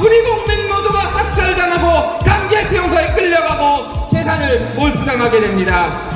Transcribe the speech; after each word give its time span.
우리 0.00 0.22
국민 0.24 0.68
모두가 0.68 0.98
학살당하고 1.00 2.18
강제 2.20 2.64
수용소에 2.66 3.14
끌려가고 3.14 4.06
재산을 4.08 4.60
몰수당하게 4.76 5.40
됩니다. 5.40 6.10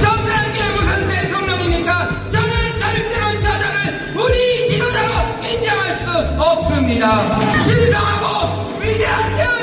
저들한 0.00 0.52
게 0.52 0.62
무슨 0.70 1.08
대통령입니까? 1.08 2.28
저는 2.28 2.78
절대로 2.78 3.40
저들을 3.40 4.14
우리 4.16 4.68
지도자로 4.68 5.12
인정할 5.42 5.94
수 5.94 6.40
없습니다. 6.40 7.58
신성하고 7.58 8.78
위대한 8.80 9.34
대한민국 9.34 9.53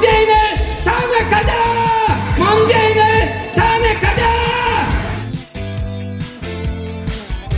문재인을 0.00 0.34
탄핵하자! 0.82 1.54
문재인을 2.38 3.52
탄핵하자! 3.54 4.24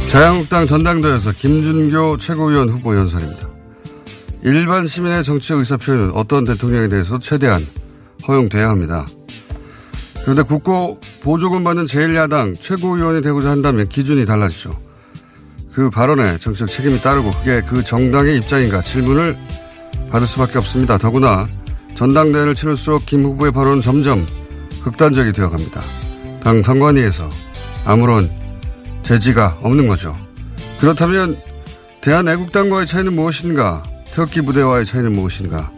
자유한국당 0.08 0.66
전당대회에서 0.66 1.32
김준교 1.32 2.18
최고위원 2.18 2.68
후보 2.68 2.96
연설입니다. 2.96 3.48
일반 4.42 4.88
시민의 4.88 5.22
정치적 5.22 5.60
의사표현은 5.60 6.10
어떤 6.14 6.42
대통령에 6.42 6.88
대해서 6.88 7.20
최대한 7.20 7.64
허용돼야 8.26 8.68
합니다. 8.68 9.06
그런데 10.22 10.42
국고 10.42 10.98
보조금 11.22 11.62
받는 11.62 11.84
제1야당 11.84 12.60
최고위원이 12.60 13.22
되고자 13.22 13.50
한다면 13.50 13.88
기준이 13.88 14.26
달라지죠. 14.26 14.76
그 15.72 15.90
발언에 15.90 16.38
정치적 16.38 16.68
책임이 16.70 17.00
따르고 17.02 17.30
그게 17.30 17.62
그 17.62 17.84
정당의 17.84 18.38
입장인가 18.38 18.82
질문을 18.82 19.36
받을 20.10 20.26
수밖에 20.26 20.58
없습니다. 20.58 20.98
더구나 20.98 21.48
전당대회를 21.94 22.54
치를수록 22.54 23.06
김 23.06 23.24
후보의 23.24 23.52
발언은 23.52 23.82
점점 23.82 24.24
극단적이 24.82 25.32
되어갑니다. 25.32 25.82
당 26.42 26.62
선관위에서 26.62 27.30
아무런 27.84 28.28
제지가 29.02 29.58
없는 29.62 29.86
거죠. 29.86 30.16
그렇다면 30.80 31.38
대한애국당과의 32.00 32.86
차이는 32.86 33.14
무엇인가? 33.14 33.82
태극기 34.06 34.40
부대와의 34.42 34.84
차이는 34.84 35.12
무엇인가? 35.12 35.70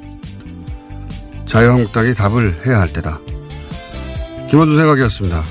자유한국당이 1.46 2.14
답을 2.14 2.62
해야 2.66 2.80
할 2.80 2.92
때다. 2.92 3.20
김원준 4.50 4.76
생각이었습니다. 4.76 5.42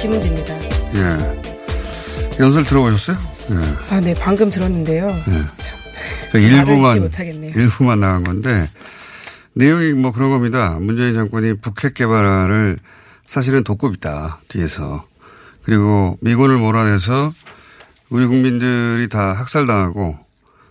김은지입니다. 0.00 0.54
예. 0.94 2.40
연설 2.40 2.64
들어보셨어요? 2.64 3.16
예. 3.50 3.94
아, 3.94 4.00
네, 4.00 4.14
방금 4.14 4.50
들었는데요. 4.50 5.08
예. 6.34 6.38
일부만. 6.38 7.10
일부만 7.54 8.00
나간 8.00 8.22
건데 8.22 8.70
내용이 9.54 9.94
뭐 9.94 10.12
그런 10.12 10.30
겁니다. 10.30 10.76
문재인 10.80 11.14
정권이 11.14 11.54
북핵 11.54 11.94
개발을 11.94 12.78
사실은 13.26 13.64
돕고 13.64 13.92
있다 13.94 14.38
뒤에서 14.48 15.04
그리고 15.64 16.16
미군을 16.20 16.58
몰아내서 16.58 17.32
우리 18.10 18.26
국민들이 18.26 19.08
다 19.08 19.32
학살당하고 19.32 20.18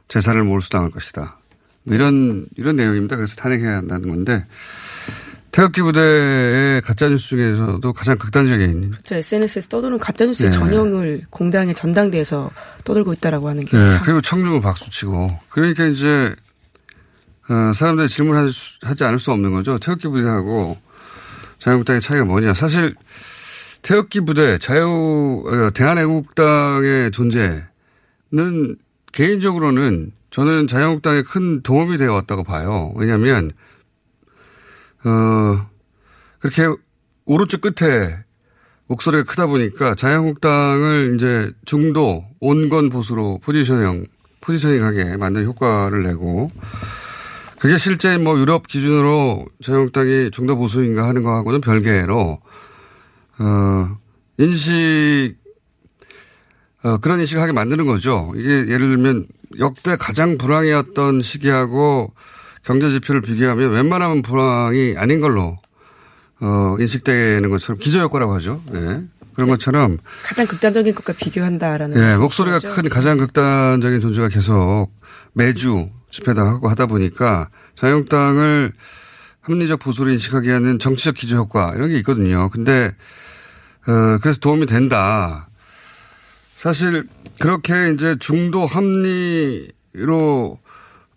재산을 0.07 0.43
몰수당할 0.43 0.91
것이다. 0.91 1.37
뭐 1.83 1.95
이런 1.95 2.45
이런 2.55 2.75
내용입니다. 2.77 3.15
그래서 3.15 3.35
탄핵해야 3.35 3.77
한다는 3.77 4.09
건데 4.09 4.45
태극기 5.57 5.81
부대의 5.81 6.83
가짜뉴스 6.83 7.29
중에서도 7.29 7.91
가장 7.93 8.15
극단적인 8.19 8.93
저 9.03 9.15
SNS에서 9.15 9.67
떠도는 9.69 9.97
가짜뉴스의 9.97 10.49
예. 10.49 10.51
전형을 10.51 11.21
공당의 11.31 11.73
전당대에서 11.73 12.51
떠들고 12.83 13.13
있다라고 13.13 13.49
하는 13.49 13.65
게 13.65 13.75
네, 13.75 13.89
참. 13.89 14.01
그리고 14.03 14.21
청중은 14.21 14.61
박수 14.61 14.87
치고. 14.91 15.31
그러니까 15.49 15.87
이제, 15.87 16.35
어, 17.49 17.73
사람들이 17.73 18.07
질문하지 18.07 18.53
하지 18.83 19.03
않을 19.03 19.17
수 19.17 19.31
없는 19.31 19.51
거죠. 19.51 19.79
태극기 19.79 20.09
부대하고 20.09 20.77
자유한국당의 21.57 22.01
차이가 22.01 22.23
뭐냐. 22.25 22.53
사실 22.53 22.93
태극기 23.81 24.21
부대, 24.21 24.59
자유, 24.59 25.43
어, 25.43 25.71
대한애국당의 25.73 27.09
존재는 27.09 27.65
개인적으로는 29.11 30.11
저는 30.29 30.67
자유한국당에 30.67 31.23
큰 31.23 31.63
도움이 31.63 31.97
되어 31.97 32.13
왔다고 32.13 32.43
봐요. 32.43 32.93
왜냐하면, 32.95 33.49
어, 35.07 35.69
그렇게 36.39 36.67
오른쪽 37.25 37.61
끝에 37.61 38.25
목소리가 38.87 39.23
크다 39.23 39.47
보니까 39.47 39.95
자유한국당을 39.95 41.15
이제 41.15 41.51
중도 41.65 42.25
온건 42.39 42.89
보수로 42.89 43.39
포지셔닝 43.43 44.05
포지셔닝하게 44.41 45.17
만드는 45.17 45.45
효과를 45.47 46.03
내고 46.03 46.51
그게 47.59 47.77
실제 47.77 48.17
뭐 48.17 48.37
유럽 48.39 48.67
기준으로 48.67 49.45
자유한국당이 49.63 50.31
중도 50.31 50.55
보수인가 50.57 51.07
하는 51.07 51.23
거하고는 51.23 51.59
별개로 51.61 52.39
어 53.39 53.97
인식 54.37 55.35
어 56.83 56.97
그런 56.99 57.19
인식을 57.19 57.41
하게 57.41 57.51
만드는 57.51 57.85
거죠. 57.85 58.31
이게 58.35 58.49
예를 58.49 58.89
들면 58.89 59.27
역대 59.59 59.95
가장 59.97 60.37
불황이었던 60.37 61.21
시기하고 61.21 62.13
경제 62.67 62.89
지표를 62.89 63.21
비교하면 63.21 63.71
웬만하면 63.71 64.21
불황이 64.21 64.95
아닌 64.97 65.21
걸로 65.21 65.57
어, 66.41 66.75
인식되는 66.77 67.49
것처럼 67.49 67.79
기저효과라고 67.79 68.33
하죠. 68.35 68.61
예. 68.73 69.03
그런 69.33 69.49
것처럼 69.49 69.97
가장 70.23 70.45
극단적인 70.45 70.93
것과 70.93 71.13
비교한다라는. 71.13 71.95
예, 71.95 72.01
말씀이시죠? 72.01 72.21
목소리가 72.21 72.59
큰 72.59 72.89
가장 72.89 73.17
극단적인 73.19 74.01
존재가 74.01 74.27
계속 74.27 74.89
매주 75.31 75.89
집회당하고 76.11 76.67
하다 76.67 76.87
보니까 76.87 77.47
자유한국당을 77.77 78.73
합리적 79.39 79.79
보수로 79.79 80.11
인식하게 80.11 80.51
하는 80.51 80.77
정치적 80.77 81.15
기저효과 81.15 81.71
이런 81.73 81.89
게 81.89 81.97
있거든요. 81.99 82.49
근데 82.49 82.93
어, 83.87 84.17
그래서 84.21 84.41
도움이 84.41 84.65
된다. 84.65 85.47
사실 86.49 87.07
그렇게 87.39 87.93
이제 87.93 88.17
중도 88.19 88.65
합리로 88.65 90.59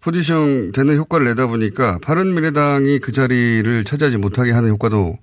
포지션 0.01 0.73
되는 0.73 0.97
효과를 0.97 1.27
내다 1.27 1.47
보니까 1.47 1.99
바른미래당이 2.03 3.01
그 3.01 3.13
자리를 3.13 3.85
차지하지 3.85 4.17
못하게 4.17 4.53
하는 4.53 4.71
효과도 4.71 5.19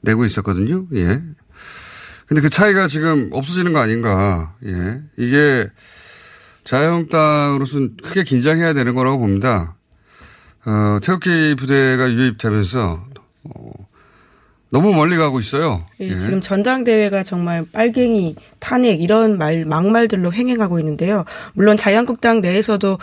내고 0.00 0.24
있었거든요. 0.24 0.86
예. 0.94 1.20
근데 2.26 2.40
그 2.40 2.48
차이가 2.48 2.86
지금 2.86 3.28
없어지는 3.32 3.72
거 3.72 3.80
아닌가. 3.80 4.54
예. 4.64 5.00
이게 5.16 5.68
자유한국당으로서는 6.64 7.96
크게 8.02 8.24
긴장해야 8.24 8.72
되는 8.72 8.94
거라고 8.94 9.18
봅니다. 9.18 9.76
어, 10.64 10.98
태극기 11.02 11.54
부대가 11.56 12.10
유입되면서 12.10 13.04
어, 13.44 13.70
너무 14.70 14.94
멀리 14.94 15.16
가고 15.16 15.38
있어요. 15.40 15.84
예, 16.00 16.08
예. 16.08 16.14
지금 16.14 16.40
전당대회가 16.40 17.22
정말 17.22 17.66
빨갱이, 17.70 18.36
탄핵 18.60 19.02
이런 19.02 19.38
말 19.38 19.64
막말들로 19.64 20.32
행행하고 20.32 20.78
있는데요. 20.78 21.24
물론 21.52 21.76
자유한국당 21.76 22.40
내에서도 22.40 22.98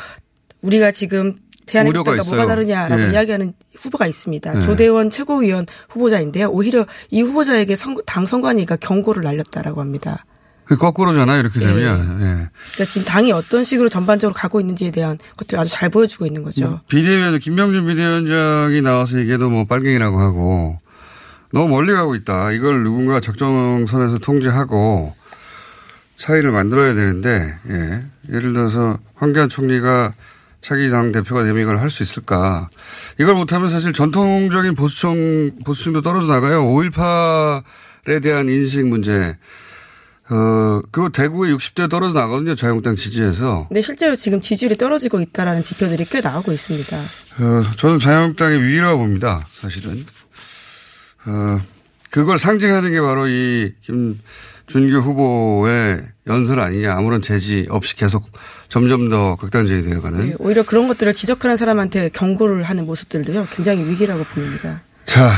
우리가 0.61 0.91
지금 0.91 1.35
대한민국과 1.65 2.11
우려가 2.11 2.29
뭐가. 2.29 2.47
다르냐라고 2.47 3.01
예. 3.03 3.11
이야기하는 3.11 3.53
후보가 3.77 4.07
있습니다. 4.07 4.57
예. 4.57 4.61
조대원 4.61 5.09
최고위원 5.09 5.65
후보자인데요. 5.89 6.47
오히려 6.47 6.85
이 7.09 7.21
후보자에게 7.21 7.75
선, 7.75 7.95
당 8.05 8.25
선관위가 8.25 8.77
경고를 8.77 9.23
날렸다라고 9.23 9.81
합니다. 9.81 10.25
그 10.65 10.77
거꾸로잖아요. 10.77 11.39
이렇게 11.39 11.59
되면. 11.59 12.21
예. 12.21 12.25
그러니까 12.73 12.85
지금 12.85 13.05
당이 13.05 13.31
어떤 13.31 13.63
식으로 13.63 13.89
전반적으로 13.89 14.33
가고 14.33 14.59
있는지에 14.59 14.91
대한 14.91 15.17
것들을 15.37 15.59
아주 15.59 15.69
잘 15.71 15.89
보여주고 15.89 16.25
있는 16.25 16.43
거죠. 16.43 16.79
비대위원 16.87 17.39
김병준 17.39 17.87
비대위원장이 17.87 18.81
나와서 18.81 19.19
얘기해도 19.19 19.49
뭐 19.49 19.65
빨갱이라고 19.65 20.19
하고 20.19 20.79
너무 21.51 21.67
멀리 21.67 21.93
가고 21.93 22.15
있다. 22.15 22.51
이걸 22.51 22.83
누군가 22.83 23.19
적정선에서 23.19 24.19
통제하고 24.19 25.13
차이를 26.17 26.51
만들어야 26.51 26.93
되는데 26.93 27.57
예. 27.69 28.03
예를 28.33 28.53
들어서 28.53 28.97
황교안 29.15 29.49
총리가 29.49 30.13
차기 30.61 30.89
당 30.89 31.11
대표가 31.11 31.43
되면 31.43 31.61
이걸 31.61 31.79
할 31.79 31.89
수 31.89 32.03
있을까? 32.03 32.69
이걸 33.19 33.35
못하면 33.35 33.69
사실 33.69 33.93
전통적인 33.93 34.75
보수층 34.75 35.51
보수층도 35.65 36.01
떨어져 36.01 36.27
나가요. 36.27 36.63
5.18에 36.67 38.21
대한 38.21 38.47
인식 38.49 38.85
문제. 38.85 39.37
어, 40.29 40.81
그거 40.91 41.09
대구에 41.09 41.49
60대 41.51 41.89
떨어져 41.89 42.17
나거든요. 42.19 42.55
자유한국당 42.55 42.95
지지에서. 42.95 43.65
근데 43.67 43.81
실제로 43.81 44.15
지금 44.15 44.39
지지율이 44.39 44.77
떨어지고 44.77 45.19
있다라는 45.19 45.63
지표들이 45.63 46.05
꽤 46.05 46.21
나오고 46.21 46.53
있습니다. 46.53 46.97
어, 46.97 47.63
저는 47.75 47.99
자유한국당의 47.99 48.63
위기라고 48.63 48.99
봅니다. 48.99 49.45
사실은. 49.49 50.05
어, 51.25 51.59
그걸 52.11 52.39
상징하는 52.39 52.91
게 52.91 53.01
바로 53.01 53.27
이 53.27 53.73
김 53.81 54.19
준규 54.71 54.99
후보의 54.99 56.01
연설 56.27 56.59
아니냐. 56.59 56.93
아무런 56.93 57.21
제지 57.21 57.65
없이 57.69 57.95
계속 57.95 58.25
점점 58.69 59.09
더 59.09 59.35
극단적이 59.35 59.81
되어가는. 59.81 60.29
예, 60.29 60.35
오히려 60.39 60.63
그런 60.63 60.87
것들을 60.87 61.13
지적하는 61.13 61.57
사람한테 61.57 62.09
경고를 62.09 62.63
하는 62.63 62.85
모습들도요. 62.85 63.47
굉장히 63.51 63.83
위기라고 63.83 64.23
보입니다. 64.23 64.81
자, 65.05 65.31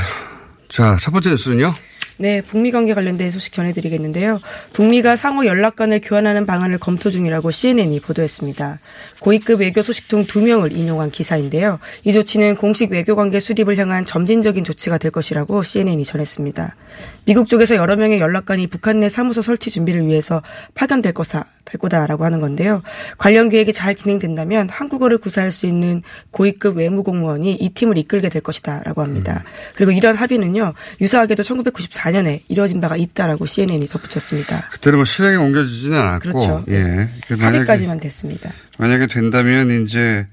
자, 0.70 0.98
첫 1.00 1.12
번째 1.12 1.32
뉴스는요. 1.32 1.74
네, 2.18 2.42
북미 2.42 2.72
관계 2.72 2.94
관련된 2.94 3.32
소식 3.32 3.54
전해드리겠는데요. 3.54 4.40
북미가 4.74 5.16
상호 5.16 5.46
연락관을 5.46 6.00
교환하는 6.02 6.46
방안을 6.46 6.78
검토 6.78 7.10
중이라고 7.10 7.50
CNN이 7.50 8.02
보도했습니다. 8.02 8.80
고위급 9.20 9.62
외교 9.62 9.82
소식통 9.82 10.26
두 10.26 10.42
명을 10.42 10.78
인용한 10.78 11.10
기사인데요. 11.10 11.80
이 12.04 12.14
조치는 12.14 12.56
공식 12.58 12.92
외교 12.92 13.16
관계 13.16 13.40
수립을 13.40 13.78
향한 13.78 14.06
점진적인 14.06 14.64
조치가 14.64 15.00
될 15.00 15.12
것이라고 15.12 15.64
CNN이 15.64 16.06
전했습니다. 16.06 16.76
미국 17.26 17.48
쪽에서 17.48 17.76
여러 17.76 17.96
명의 17.96 18.20
연락관이 18.20 18.68
북한 18.68 19.00
내 19.00 19.08
사무소 19.08 19.42
설치 19.42 19.70
준비를 19.70 20.06
위해서 20.06 20.42
파견될 20.76 21.14
거사 21.14 21.46
될 21.64 21.80
거다라고 21.80 22.26
하는 22.26 22.42
건데요. 22.42 22.82
관련 23.18 23.48
계획이 23.48 23.72
잘 23.72 23.96
진행된다면 23.96 24.68
한국어를 24.70 25.18
구사할 25.18 25.52
수 25.54 25.66
있는 25.66 26.04
고위급 26.32 26.78
외무 26.78 27.04
공무원이 27.04 27.56
이 27.56 27.70
팀을 27.70 27.98
이끌게 27.98 28.28
될 28.28 28.42
것이다라고 28.42 29.02
합니다. 29.02 29.44
그리고 29.76 29.92
이러한 29.92 30.18
합의는요. 30.18 30.74
유사하게도 31.00 31.44
1994년에 31.44 32.42
이뤄진 32.50 32.82
바가 32.82 32.98
있다라고 32.98 33.46
CNN이 33.46 33.88
덧붙였습니다. 33.88 34.68
그때는 34.72 34.98
뭐 34.98 35.06
실행에 35.06 35.38
옮겨지지는 35.38 35.98
않았고. 35.98 36.20
그렇죠. 36.20 36.66
예. 36.68 37.10
그 37.28 37.34
만약에, 37.34 37.58
합의까지만 37.58 38.02
됐습니다. 38.02 38.52
만약에 38.78 39.08
된다면 39.08 39.86
이제 39.86 40.28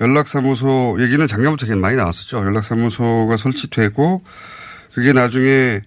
연락사무소 0.00 0.98
얘기는 1.00 1.26
작년부터 1.26 1.74
많이 1.76 1.96
나왔었죠. 1.96 2.38
연락사무소가 2.38 3.38
설치되고 3.38 4.22
그게 4.96 5.12
나중에 5.12 5.82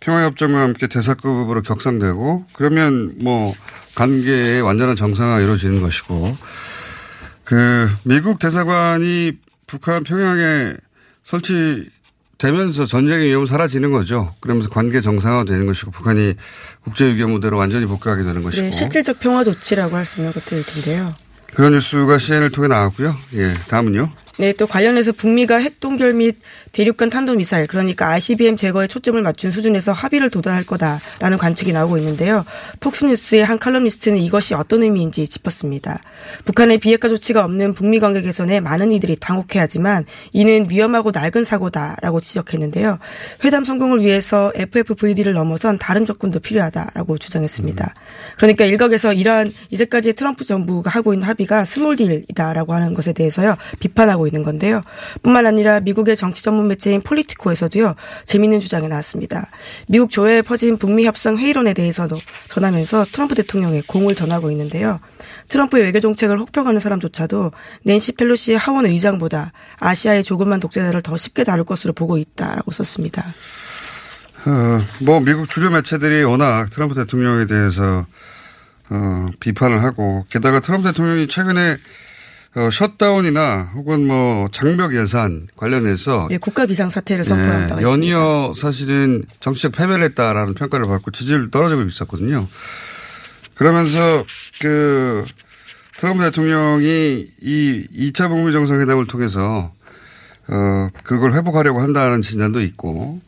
평화협정과 0.00 0.60
함께 0.60 0.86
대사급으로 0.86 1.62
격상되고 1.62 2.44
그러면 2.52 3.14
뭐 3.22 3.54
관계의 3.94 4.60
완전한 4.60 4.96
정상화가 4.96 5.40
이루어지는 5.40 5.80
것이고 5.80 6.36
그 7.44 7.88
미국 8.02 8.38
대사관이 8.38 9.32
북한 9.66 10.04
평양에 10.04 10.74
설치되면서 11.24 12.84
전쟁의 12.84 13.28
위험은 13.28 13.46
사라지는 13.46 13.92
거죠. 13.92 14.34
그러면서 14.40 14.68
관계 14.68 15.00
정상화 15.00 15.44
되는 15.44 15.64
것이고 15.64 15.90
북한이 15.90 16.34
국제유교 16.82 17.28
무대로 17.28 17.56
완전히 17.56 17.86
복귀하게 17.86 18.24
되는 18.24 18.42
것이고 18.42 18.62
네, 18.66 18.72
실질적 18.72 19.20
평화 19.20 19.42
조치라고 19.42 19.96
할 19.96 20.04
수 20.04 20.20
있는 20.20 20.34
것들일 20.34 20.64
텐데요. 20.66 21.14
그런 21.54 21.72
뉴스가 21.72 22.18
CNN을 22.18 22.50
통해 22.50 22.68
나왔고요. 22.68 23.16
예, 23.36 23.54
다음은요. 23.68 24.10
네, 24.38 24.52
또 24.52 24.66
관련해서 24.66 25.12
북미가 25.12 25.56
핵동결 25.56 26.14
및 26.14 26.36
대륙간 26.72 27.10
탄도미사일, 27.10 27.66
그러니까 27.66 28.08
ICBM 28.08 28.56
제거에 28.56 28.86
초점을 28.86 29.20
맞춘 29.20 29.50
수준에서 29.50 29.92
합의를 29.92 30.30
도달할 30.30 30.64
거다라는 30.64 31.36
관측이 31.38 31.72
나오고 31.72 31.98
있는데요. 31.98 32.44
폭스뉴스의 32.80 33.44
한 33.44 33.58
칼럼니스트는 33.58 34.18
이것이 34.18 34.54
어떤 34.54 34.82
의미인지 34.82 35.26
짚었습니다. 35.26 36.00
북한의 36.44 36.78
비핵화 36.78 37.08
조치가 37.08 37.44
없는 37.44 37.74
북미 37.74 37.98
관계 37.98 38.22
개선에 38.22 38.60
많은 38.60 38.92
이들이 38.92 39.16
당혹해하지만 39.16 40.06
이는 40.32 40.68
위험하고 40.70 41.10
낡은 41.10 41.44
사고다라고 41.44 42.20
지적했는데요. 42.20 42.98
회담 43.44 43.64
성공을 43.64 44.02
위해서 44.02 44.52
FFVD를 44.54 45.32
넘어선 45.32 45.78
다른 45.78 46.06
조건도 46.06 46.40
필요하다라고 46.40 47.18
주장했습니다. 47.18 47.94
그러니까 48.36 48.64
일각에서 48.64 49.12
이러한 49.12 49.52
이제까지 49.70 50.12
트럼프 50.12 50.44
정부가 50.44 50.90
하고 50.90 51.12
있는 51.12 51.26
합의가 51.26 51.64
small 51.64 51.98
deal이다라고 51.98 52.74
하는 52.74 52.94
것에 52.94 53.12
대해서요 53.12 53.56
비판하고 53.80 54.19
있는 54.26 54.42
건데요. 54.42 54.82
뿐만 55.22 55.46
아니라 55.46 55.80
미국의 55.80 56.16
정치 56.16 56.42
전문 56.42 56.68
매체인 56.68 57.00
폴리티코에서도요 57.02 57.94
재밌는 58.24 58.60
주장이 58.60 58.88
나왔습니다. 58.88 59.50
미국 59.88 60.10
조야에 60.10 60.42
퍼진 60.42 60.76
북미 60.78 61.06
협상 61.06 61.36
회의론에 61.36 61.74
대해서도 61.74 62.16
전하면서 62.48 63.06
트럼프 63.12 63.34
대통령에 63.34 63.82
공을 63.86 64.14
전하고 64.14 64.50
있는데요. 64.50 65.00
트럼프의 65.48 65.84
외교 65.84 66.00
정책을 66.00 66.38
혹평하는 66.38 66.80
사람조차도 66.80 67.52
낸시 67.84 68.12
펠로시의 68.12 68.56
하원 68.56 68.86
의장보다 68.86 69.52
아시아의 69.78 70.22
조그만 70.22 70.60
독재자를 70.60 71.02
더 71.02 71.16
쉽게 71.16 71.44
다룰 71.44 71.64
것으로 71.64 71.92
보고 71.92 72.16
있다라고 72.16 72.70
썼습니다. 72.70 73.34
어, 74.46 74.80
뭐 75.00 75.20
미국 75.20 75.50
주류 75.50 75.70
매체들이 75.70 76.24
워낙 76.24 76.70
트럼프 76.70 76.94
대통령에 76.94 77.46
대해서 77.46 78.06
어, 78.88 79.28
비판을 79.38 79.82
하고 79.82 80.24
게다가 80.30 80.60
트럼프 80.60 80.88
대통령이 80.88 81.28
최근에 81.28 81.76
어, 82.56 82.68
셧다운이나 82.68 83.70
혹은 83.74 84.06
뭐 84.08 84.48
장벽 84.50 84.94
예산 84.96 85.46
관련해서 85.56 86.26
네, 86.30 86.38
국가 86.38 86.66
비상 86.66 86.90
사태를 86.90 87.24
선포한 87.24 87.68
바가 87.68 87.80
예, 87.80 87.84
있습니다. 87.84 87.90
연이어 87.90 88.52
사실은 88.56 89.24
정치적 89.38 89.72
패배를 89.72 90.04
했다라는 90.06 90.54
평가를 90.54 90.86
받고 90.86 91.12
지지율 91.12 91.50
떨어지고 91.50 91.82
있었거든요. 91.82 92.48
그러면서 93.54 94.24
그 94.60 95.24
트럼프 95.98 96.24
대통령이 96.24 97.26
이 97.40 97.86
2차 97.92 98.28
북미 98.28 98.52
정상회담을 98.52 99.06
통해서 99.06 99.72
어 100.48 100.88
그걸 101.04 101.34
회복하려고 101.34 101.80
한다는 101.80 102.22
진단도 102.22 102.62
있고 102.62 103.20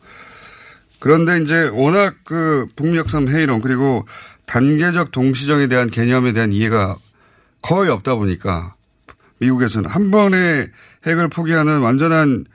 그런데 0.99 1.39
이제 1.41 1.69
워낙 1.71 2.15
그 2.25 2.65
북미 2.75 2.97
역삼 2.97 3.27
회의론 3.29 3.61
그리고 3.61 4.05
단계적 4.47 5.11
동시정에 5.11 5.67
대한 5.67 5.89
개념에 5.89 6.33
대한 6.33 6.51
이해가 6.51 6.97
거의 7.61 7.89
없다 7.89 8.15
보니까 8.15 8.72
미국에서는 9.43 9.89
한 9.89 10.09
번에 10.11 10.67
핵을 11.05 11.27
포기하는 11.29 11.79
완전한 11.81 12.45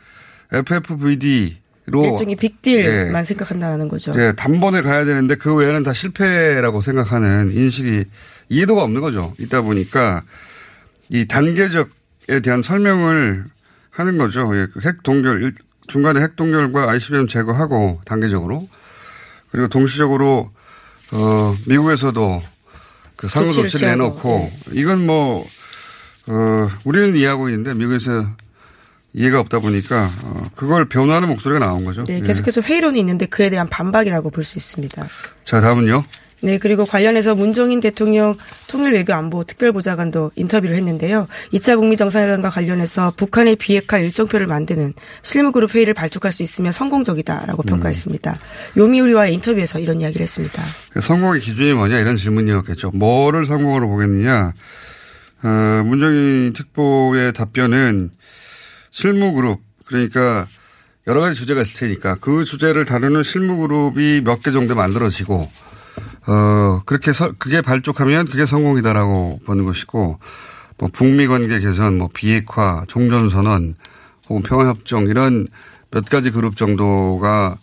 FFVD로 0.53 2.05
일종의 2.05 2.37
빅딜만 2.37 3.21
예. 3.21 3.25
생각한다는 3.25 3.89
거죠. 3.89 4.15
예, 4.17 4.33
단번에 4.37 4.83
가야 4.83 5.05
되는데 5.05 5.35
그 5.35 5.55
외에는 5.55 5.83
다 5.83 5.93
실패라고 5.93 6.81
생각하는 6.81 7.53
인식이 7.53 8.05
이해도가 8.49 8.83
없는 8.83 9.01
거죠. 9.01 9.35
있다 9.39 9.61
보니까 9.63 10.23
이 11.11 11.27
단계적에 11.27 12.41
대한 12.43 12.63
설명을 12.63 13.45
하는 13.91 14.19
거죠. 14.19 14.57
예, 14.57 14.67
그핵 14.73 15.03
동결 15.03 15.43
일- 15.43 15.55
중간에 15.89 16.21
핵 16.23 16.37
동결과 16.37 16.91
ICBM 16.91 17.29
제거하고 17.29 18.01
단계적으로 18.05 18.69
그리고 19.51 19.69
동시적으로 19.69 20.51
어 21.13 21.57
미국에서도 21.67 22.43
그 23.17 23.27
상호 23.29 23.49
조치를 23.49 23.89
내놓고 23.89 24.51
이건 24.73 25.07
뭐 25.07 25.47
어, 26.29 26.69
우리는 26.85 27.17
이해하고 27.17 27.49
있는데 27.49 27.75
미국에서 27.75 28.27
이해가 29.15 29.41
없다 29.41 29.59
보니까 29.61 30.11
어, 30.23 30.51
그걸 30.55 30.89
변호하는 30.89 31.29
목소리가 31.29 31.65
나온 31.65 31.85
거죠. 31.85 32.05
네, 32.05 32.17
예. 32.17 32.21
계속해서 32.21 32.61
회의론이 32.61 32.99
있는데 33.01 33.27
그에 33.27 33.51
대한 33.51 33.69
반박이라고 33.69 34.31
볼 34.31 34.45
수 34.45 34.59
있습니다. 34.59 35.07
자, 35.45 35.61
다음은요. 35.61 36.05
네, 36.41 36.59
그리고 36.59 36.85
관련해서 36.85 37.35
문정인 37.35 37.81
대통령 37.81 38.37
통일 38.69 38.93
외교 38.93 39.13
안보 39.13 39.43
특별보좌관도 39.43 40.31
인터뷰를 40.37 40.77
했는데요. 40.77 41.27
2차 41.53 41.75
북미 41.75 41.97
정상회담과 41.97 42.51
관련해서 42.51 43.13
북한의 43.17 43.57
비핵화 43.57 43.99
일정표를 43.99 44.47
만드는 44.47 44.95
실무그룹 45.23 45.75
회의를 45.75 45.95
발족할 45.95 46.31
수 46.33 46.45
있으면 46.45 46.71
성공적이다라고 46.71 47.63
평가했습니다. 47.65 48.39
요미우리와의 48.77 49.35
인터뷰에서 49.35 49.81
이런 49.81 50.01
이야기를 50.01 50.23
했습니다. 50.23 50.63
그 50.93 51.01
성공의 51.01 51.41
기준이 51.41 51.73
뭐냐 51.73 51.99
이런 51.99 52.15
질문이었겠죠. 52.17 52.93
뭐를 52.95 53.45
성공으로 53.45 53.89
보겠느냐. 53.89 54.53
어, 55.43 55.83
문정인 55.85 56.53
특보의 56.53 57.33
답변은 57.33 58.11
실무그룹 58.91 59.61
그러니까 59.87 60.47
여러 61.07 61.21
가지 61.21 61.39
주제가 61.39 61.63
있을 61.63 61.79
테니까 61.81 62.17
그 62.21 62.45
주제를 62.45 62.85
다루는 62.85 63.23
실무그룹이 63.23 64.23
몇 64.23 64.43
개 64.43 64.51
정도 64.51 64.75
만들어지고 64.75 65.51
어, 66.27 66.83
그렇게 66.85 67.13
서, 67.13 67.33
그게 67.39 67.63
발족하면 67.63 68.27
그게 68.27 68.45
성공이다라고 68.45 69.41
보는 69.47 69.65
것이고, 69.65 70.19
뭐, 70.77 70.89
북미 70.93 71.27
관계 71.27 71.59
개선, 71.59 71.97
뭐, 71.97 72.11
비핵화, 72.13 72.85
종전 72.87 73.31
선언, 73.31 73.75
혹은 74.29 74.43
평화협정, 74.43 75.07
이런 75.07 75.49
몇 75.91 76.05
가지 76.05 76.31
그룹 76.31 76.55
정도가, 76.55 77.57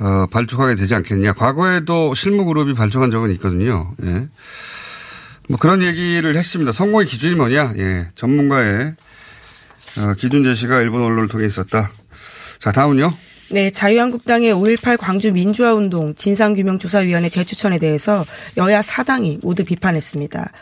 어, 0.00 0.26
발족하게 0.30 0.74
되지 0.74 0.94
않겠냐. 0.94 1.34
과거에도 1.34 2.14
실무 2.14 2.46
그룹이 2.46 2.72
발족한 2.74 3.10
적은 3.10 3.30
있거든요. 3.32 3.92
예. 4.04 4.26
뭐 5.48 5.58
그런 5.58 5.82
얘기를 5.82 6.36
했습니다. 6.36 6.72
성공의 6.72 7.06
기준이 7.06 7.34
뭐냐. 7.34 7.74
예. 7.78 8.08
전문가의, 8.14 8.94
어, 9.98 10.14
기준 10.18 10.44
제시가 10.44 10.80
일본 10.82 11.02
언론을 11.02 11.28
통해 11.28 11.46
있었다. 11.46 11.90
자, 12.58 12.72
다음은요. 12.72 13.12
네, 13.50 13.70
자유한국당의 13.70 14.54
5.18 14.54 14.96
광주 14.96 15.30
민주화운동 15.30 16.14
진상규명조사위원회 16.14 17.28
재추천에 17.28 17.78
대해서 17.78 18.24
여야 18.56 18.80
사당이 18.80 19.40
모두 19.42 19.64
비판했습니다. 19.64 20.52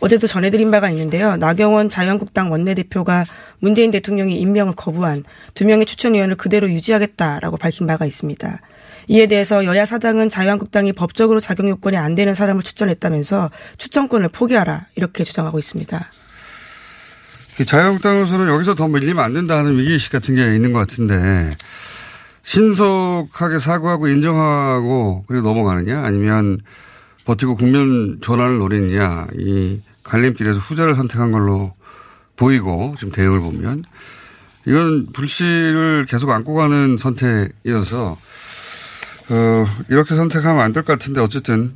어제도 0.00 0.26
전해드린 0.26 0.70
바가 0.70 0.88
있는데요. 0.90 1.36
나경원 1.36 1.88
자유한국당 1.88 2.50
원내대표가 2.50 3.26
문재인 3.58 3.90
대통령이 3.90 4.40
임명을 4.40 4.74
거부한 4.76 5.24
두 5.54 5.66
명의 5.66 5.84
추천위원을 5.84 6.36
그대로 6.36 6.70
유지하겠다라고 6.70 7.56
밝힌 7.56 7.86
바가 7.86 8.06
있습니다. 8.06 8.60
이에 9.08 9.26
대해서 9.26 9.64
여야 9.64 9.86
사당은 9.86 10.28
자유한국당이 10.28 10.92
법적으로 10.92 11.40
자격 11.40 11.68
요건이 11.68 11.96
안 11.96 12.14
되는 12.14 12.34
사람을 12.34 12.62
추천했다면서 12.62 13.50
추천권을 13.78 14.28
포기하라 14.28 14.86
이렇게 14.96 15.24
주장하고 15.24 15.58
있습니다. 15.58 16.10
자유한국당에서는 17.66 18.48
여기서 18.48 18.74
더 18.74 18.86
밀리면 18.86 19.18
안 19.24 19.32
된다는 19.32 19.76
위기의식 19.78 20.12
같은 20.12 20.34
게 20.36 20.54
있는 20.54 20.72
것 20.72 20.78
같은데 20.78 21.50
신속하게 22.44 23.58
사과하고 23.58 24.08
인정하고 24.08 25.24
그리고 25.26 25.48
넘어가느냐 25.48 26.02
아니면 26.02 26.58
버티고 27.24 27.56
국면 27.56 28.18
전환을 28.20 28.58
노리느냐 28.58 29.26
이 29.34 29.80
갈림길에서 30.04 30.58
후자를 30.58 30.94
선택한 30.94 31.32
걸로 31.32 31.72
보이고 32.36 32.94
지금 32.96 33.12
대응을 33.12 33.40
보면 33.40 33.84
이건 34.66 35.06
불씨를 35.12 36.06
계속 36.08 36.30
안고 36.30 36.54
가는 36.54 36.96
선택이어서 36.98 38.16
어 39.30 39.66
이렇게 39.88 40.14
선택하면 40.14 40.60
안 40.62 40.72
될 40.72 40.84
것 40.84 40.92
같은데 40.98 41.20
어쨌든 41.20 41.74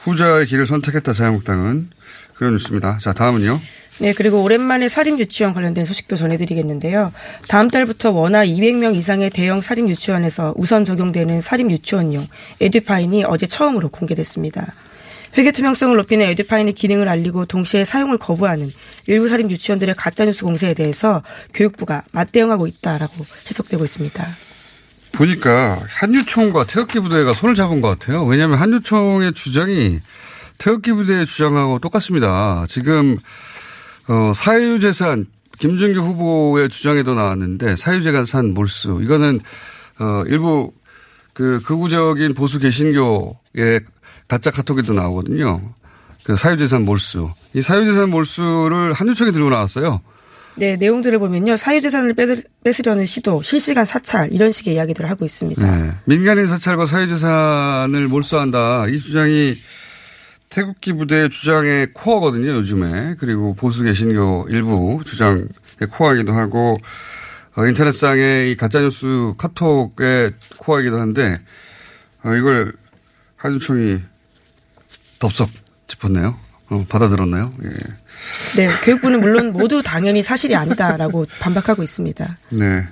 후자의 0.00 0.46
길을 0.46 0.66
선택했다 0.66 1.12
자유한국당은 1.12 1.90
그런 2.34 2.52
뉴스입니다. 2.52 2.98
자 2.98 3.12
다음은요. 3.12 3.60
네, 3.98 4.12
그리고 4.12 4.42
오랜만에 4.42 4.90
살인 4.90 5.18
유치원 5.18 5.54
관련된 5.54 5.86
소식도 5.86 6.16
전해드리겠는데요. 6.16 7.12
다음 7.48 7.70
달부터 7.70 8.10
원화 8.12 8.44
200명 8.44 8.94
이상의 8.94 9.30
대형 9.30 9.62
살인 9.62 9.88
유치원에서 9.88 10.52
우선 10.58 10.84
적용되는 10.84 11.40
살인 11.40 11.70
유치원용 11.70 12.28
에듀파인이 12.60 13.24
어제 13.24 13.46
처음으로 13.46 13.88
공개됐습니다. 13.88 14.74
회계 15.38 15.50
투명성을 15.50 15.96
높이는 15.96 16.26
에듀파인의 16.26 16.74
기능을 16.74 17.08
알리고 17.08 17.46
동시에 17.46 17.86
사용을 17.86 18.18
거부하는 18.18 18.70
일부 19.06 19.28
살인 19.30 19.50
유치원들의 19.50 19.94
가짜뉴스 19.94 20.44
공세에 20.44 20.74
대해서 20.74 21.22
교육부가 21.54 22.02
맞대응하고 22.12 22.66
있다라고 22.66 23.24
해석되고 23.48 23.82
있습니다. 23.82 24.26
보니까 25.16 25.80
한유총과 25.88 26.66
태극기 26.66 27.00
부대가 27.00 27.32
손을 27.32 27.54
잡은 27.54 27.80
것 27.80 27.88
같아요. 27.88 28.24
왜냐하면 28.24 28.58
한유총의 28.58 29.32
주장이 29.32 30.00
태극기 30.58 30.92
부대의 30.92 31.26
주장하고 31.26 31.78
똑같습니다. 31.78 32.66
지금 32.68 33.18
어, 34.08 34.32
사유재산 34.34 35.26
김준규 35.58 36.00
후보의 36.00 36.68
주장에도 36.68 37.14
나왔는데 37.14 37.76
사유재산 37.76 38.54
몰수 38.54 39.00
이거는 39.02 39.40
어, 39.98 40.22
일부 40.26 40.72
그 41.32 41.60
극우적인 41.62 42.34
보수 42.34 42.58
개신교의 42.58 43.80
가짜 44.28 44.50
카톡에도 44.50 44.92
나오거든요. 44.92 45.74
그 46.24 46.36
사유재산 46.36 46.84
몰수 46.84 47.30
이 47.54 47.60
사유재산 47.60 48.10
몰수를 48.10 48.92
한유총이 48.92 49.32
들고 49.32 49.50
나왔어요. 49.50 50.00
네, 50.56 50.76
내용들을 50.76 51.18
보면요. 51.18 51.56
사유재산을 51.56 52.14
뺏으려는 52.64 53.06
시도, 53.06 53.42
실시간 53.42 53.84
사찰, 53.84 54.32
이런 54.32 54.52
식의 54.52 54.74
이야기들을 54.74 55.08
하고 55.08 55.24
있습니다. 55.24 55.62
네. 55.62 55.92
민간인 56.04 56.46
사찰과 56.46 56.86
사유재산을 56.86 58.08
몰수한다. 58.08 58.86
이 58.88 58.98
주장이 58.98 59.56
태극기 60.48 60.94
부대 60.94 61.28
주장의 61.28 61.88
코어거든요, 61.92 62.50
요즘에. 62.52 63.16
그리고 63.18 63.54
보수 63.54 63.82
개신교 63.84 64.46
일부 64.48 65.00
주장의 65.04 65.46
코어이기도 65.90 66.32
하고, 66.32 66.76
어, 67.56 67.66
인터넷상의 67.66 68.50
이 68.50 68.56
가짜뉴스 68.56 69.34
카톡의 69.36 70.32
코어이기도 70.58 70.98
한데, 70.98 71.38
어, 72.24 72.34
이걸 72.34 72.72
한준총이 73.36 74.00
덥석 75.18 75.50
짚었네요. 75.88 76.36
어, 76.70 76.86
받아들었나요? 76.88 77.52
예. 77.64 77.70
네, 78.56 78.68
교육부는 78.84 79.20
물론 79.20 79.52
모두 79.52 79.82
당연히 79.82 80.22
사실이 80.22 80.54
아니다라고 80.54 81.26
반박하고 81.40 81.82
있습니다. 81.82 82.38
네, 82.50 82.86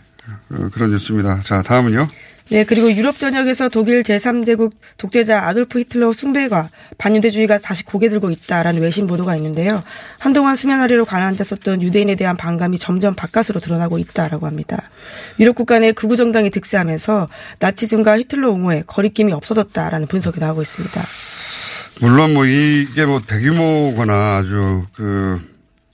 어, 0.51 0.69
그런 0.73 0.91
뉴스입니다. 0.91 1.41
자, 1.41 1.63
다음은요. 1.63 2.07
네, 2.51 2.65
그리고 2.65 2.93
유럽 2.93 3.19
전역에서 3.19 3.71
독일 3.71 4.03
제3제국 4.03 4.73
독재자 4.99 5.47
아돌프 5.47 5.79
히틀러 5.81 6.13
숭배가 6.13 6.69
반유대주의가 6.99 7.59
다시 7.59 7.85
고개 7.85 8.11
들고 8.11 8.31
있다라는 8.31 8.83
외신 8.83 9.07
보도가 9.07 9.35
있는데요. 9.37 9.83
한동안 10.19 10.55
수면 10.55 10.83
아래로 10.83 11.07
가라앉았었던 11.07 11.81
유대인에 11.81 12.17
대한 12.17 12.37
반감이 12.37 12.79
점점 12.79 13.15
바깥으로 13.15 13.61
드러나고 13.61 13.99
있다라고 13.99 14.47
합니다. 14.47 14.91
유럽 15.41 15.55
국가 15.55 15.79
내 15.79 15.93
극우 15.93 16.17
정당이 16.17 16.51
득세하면서 16.51 17.29
나치즘과 17.61 18.19
히틀러 18.19 18.51
옹호에 18.51 18.85
거리낌이 18.87 19.33
없어졌다라는 19.33 20.07
분석이 20.07 20.39
나오고 20.39 20.61
있습니다. 20.61 21.03
물론 22.01 22.35
뭐 22.35 22.45
이게 22.47 23.05
뭐 23.07 23.21
대규모거나 23.21 24.37
아주 24.37 24.85
그 24.95 25.41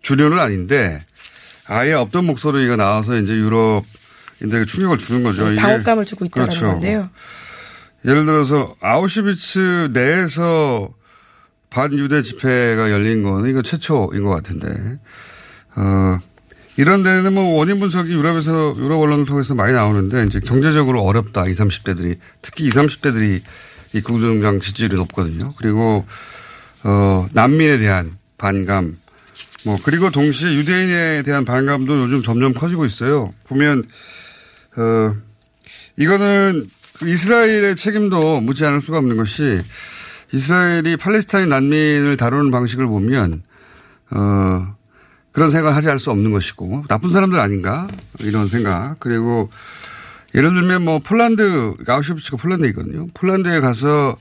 주류는 0.02 0.38
아닌데 0.38 1.00
아예 1.66 1.92
없던 1.92 2.24
목소리가 2.24 2.76
나와서 2.76 3.16
이제 3.18 3.34
유럽 3.34 3.84
인들에게 4.42 4.64
충격을 4.64 4.98
주는 4.98 5.22
거죠. 5.22 5.54
당혹감을 5.54 6.04
주고 6.04 6.24
있다는 6.24 6.48
그렇죠. 6.48 6.66
건데요. 6.66 7.10
예를 8.04 8.24
들어서 8.24 8.74
아우슈비츠 8.80 9.90
내에서 9.92 10.88
반유대 11.68 12.22
집회가 12.22 12.90
열린 12.90 13.22
거는 13.22 13.50
이거 13.50 13.62
최초인 13.62 14.24
것 14.24 14.30
같은데, 14.30 14.98
어, 15.76 16.18
이런 16.76 17.02
데는 17.02 17.34
뭐 17.34 17.58
원인 17.58 17.78
분석이 17.78 18.10
유럽에서, 18.10 18.74
유럽 18.78 19.00
언론을 19.00 19.26
통해서 19.26 19.54
많이 19.54 19.72
나오는데, 19.72 20.24
이제 20.24 20.40
경제적으로 20.40 21.02
어렵다, 21.02 21.46
20, 21.46 21.66
30대들이. 21.66 22.18
특히 22.42 22.66
20, 22.66 22.86
30대들이 22.86 23.42
이 23.92 24.00
구조정장 24.00 24.60
지지율이 24.60 24.96
높거든요. 24.96 25.54
그리고, 25.56 26.04
어, 26.84 27.28
난민에 27.32 27.78
대한 27.78 28.18
반감, 28.38 28.98
뭐, 29.64 29.78
그리고 29.82 30.10
동시에 30.10 30.54
유대인에 30.54 31.22
대한 31.22 31.44
반감도 31.44 32.00
요즘 32.02 32.22
점점 32.22 32.54
커지고 32.54 32.84
있어요. 32.84 33.32
보면, 33.44 33.84
어, 34.76 35.14
이거는 35.96 36.68
그 37.00 37.08
이스라엘의 37.08 37.76
책임도 37.76 38.40
묻지 38.42 38.64
않을 38.64 38.80
수가 38.80 38.98
없는 38.98 39.16
것이 39.16 39.62
이스라엘이 40.32 40.96
팔레스타인 40.96 41.48
난민을 41.48 42.16
다루는 42.16 42.50
방식을 42.50 42.86
보면 42.86 43.42
어, 44.10 44.76
그런 45.32 45.48
생각을 45.48 45.74
하지 45.74 45.88
않을 45.88 45.98
수 45.98 46.10
없는 46.10 46.30
것이고 46.30 46.84
나쁜 46.88 47.10
사람들 47.10 47.40
아닌가 47.40 47.88
이런 48.20 48.48
생각 48.48 48.96
그리고 49.00 49.48
예를 50.34 50.52
들면 50.54 50.84
뭐 50.84 50.98
폴란드 51.00 51.74
아우슈비츠가 51.86 52.36
폴란드이거든요. 52.36 53.08
폴란드에 53.14 53.60
가서 53.60 54.16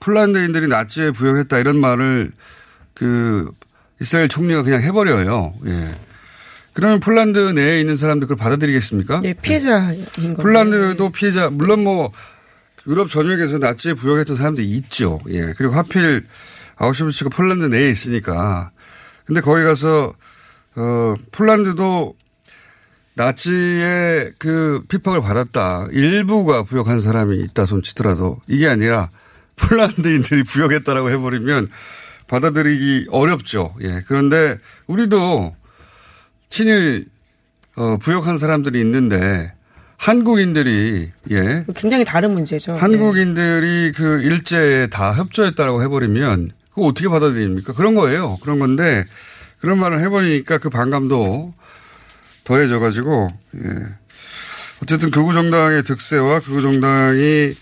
폴란드인들이 0.00 0.68
나치에 0.68 1.10
부역했다 1.10 1.58
이런 1.58 1.78
말을 1.78 2.32
그 2.94 3.50
이스라엘 4.00 4.28
총리가 4.28 4.62
그냥 4.62 4.82
해버려요. 4.82 5.54
예. 5.66 5.94
그러면 6.74 7.00
폴란드 7.00 7.38
내에 7.38 7.80
있는 7.80 7.96
사람들 7.96 8.28
그걸 8.28 8.36
받아들이겠습니까? 8.36 9.20
네, 9.20 9.32
피해자인 9.32 10.04
네. 10.18 10.34
폴란드도 10.34 11.10
피해자, 11.10 11.48
물론 11.48 11.82
뭐 11.82 12.12
유럽 12.86 13.08
전역에서 13.08 13.58
나치에 13.58 13.94
부역했던 13.94 14.36
사람들이 14.36 14.68
있죠. 14.72 15.20
예. 15.30 15.54
그리고 15.56 15.74
하필 15.74 16.26
아우슈비츠가 16.76 17.30
폴란드 17.30 17.64
내에 17.74 17.88
있으니까. 17.88 18.70
근데 19.24 19.40
거기 19.40 19.64
가서, 19.64 20.12
어, 20.76 21.14
폴란드도 21.32 22.14
나치의 23.16 24.32
그 24.38 24.84
핍박을 24.88 25.22
받았다. 25.22 25.88
일부가 25.90 26.62
부역한 26.62 27.00
사람이 27.00 27.38
있다 27.38 27.64
손 27.64 27.82
치더라도 27.82 28.40
이게 28.46 28.68
아니라 28.68 29.10
폴란드인들이 29.56 30.44
부여했다라고 30.48 31.10
해버리면 31.10 31.68
받아들이기 32.28 33.06
어렵죠. 33.10 33.74
예. 33.82 34.02
그런데 34.06 34.58
우리도 34.86 35.56
친일 36.50 37.06
어, 37.76 37.96
부역한 37.98 38.36
사람들이 38.36 38.80
있는데 38.80 39.52
한국인들이 39.96 41.10
예 41.30 41.64
굉장히 41.74 42.04
다른 42.04 42.32
문제죠. 42.34 42.74
한국인들이 42.74 43.92
그 43.92 44.20
일제에 44.22 44.88
다 44.88 45.12
협조했다라고 45.12 45.82
해버리면 45.82 46.50
그거 46.68 46.88
어떻게 46.88 47.08
받아들입니까? 47.08 47.72
그런 47.72 47.94
거예요. 47.94 48.36
그런 48.42 48.58
건데 48.58 49.06
그런 49.58 49.78
말을 49.78 50.00
해버리니까 50.00 50.58
그 50.58 50.68
반감도 50.68 51.54
더해져가지고 52.46 53.28
예. 53.56 53.68
어쨌든 54.82 55.10
극우 55.10 55.32
정당의 55.32 55.82
득세와 55.82 56.40
극우 56.40 56.62
정당이 56.62 57.54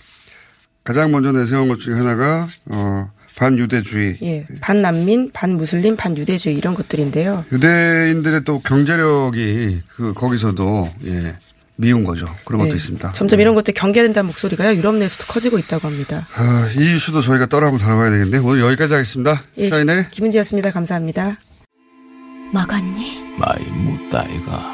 가장 0.85 1.11
먼저 1.11 1.33
내세운 1.33 1.69
것 1.69 1.81
중에 1.81 1.95
하나가 1.97 2.49
어 2.67 3.11
반유대주의. 3.37 4.19
예. 4.23 4.47
반난민, 4.61 5.31
반무슬림, 5.33 5.97
반유대주의 5.97 6.57
이런 6.57 6.75
것들인데요. 6.75 7.45
유대인들의 7.51 8.45
또 8.45 8.61
경제력이 8.61 9.83
그 9.97 10.15
거기서도 10.15 10.93
예. 11.07 11.37
미운 11.77 12.05
거죠. 12.05 12.27
그런 12.45 12.61
것도 12.61 12.73
예. 12.73 12.77
있습니다. 12.77 13.13
점점 13.13 13.41
이런 13.41 13.55
것들 13.57 13.75
경계된다는 13.75 14.29
목소리가요. 14.29 14.77
유럽 14.77 14.95
내에서도 14.95 15.25
커지고 15.27 15.59
있다고 15.59 15.89
합니다. 15.89 16.29
아, 16.37 16.71
이 16.77 16.95
이슈도 16.95 17.21
저희가 17.23 17.47
따로 17.47 17.67
한번 17.67 17.81
다뤄봐야 17.81 18.11
되겠는데 18.11 18.39
오늘 18.39 18.61
여기까지 18.61 18.95
하겠습니다. 18.95 19.43
예. 19.57 19.69
사인회 19.69 20.09
김은지였습니다. 20.13 20.71
감사합니다. 20.71 21.37
먹었니? 22.53 23.25
많이 23.37 23.65
묻다이가 23.71 24.74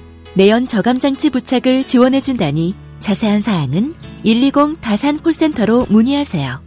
내연 0.33 0.67
저감장치 0.67 1.29
부착을 1.29 1.83
지원해준다니 1.85 2.75
자세한 2.99 3.41
사항은 3.41 3.95
120 4.23 4.79
다산 4.81 5.17
콜센터로 5.19 5.87
문의하세요. 5.89 6.61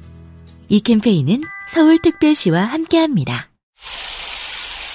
이 0.69 0.81
캠페인은 0.81 1.43
서울특별시와 1.73 2.63
함께합니다. 2.63 3.49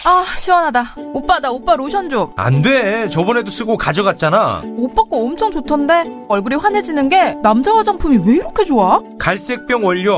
아, 0.05 0.23
시원하다. 0.38 0.95
오빠, 1.13 1.39
나 1.39 1.51
오빠 1.51 1.75
로션 1.75 2.10
좀. 2.10 2.32
안 2.38 2.62
돼. 2.62 3.10
저번에도 3.10 3.51
쓰고 3.51 3.77
가져갔잖아. 3.77 4.63
오빠 4.77 5.03
거 5.03 5.17
엄청 5.17 5.51
좋던데? 5.51 6.05
얼굴이 6.29 6.55
환해지는 6.55 7.10
게 7.10 7.36
남자 7.43 7.75
화장품이 7.75 8.19
왜 8.25 8.36
이렇게 8.36 8.63
좋아? 8.63 9.01
갈색병 9.19 9.84
원료, 9.86 10.17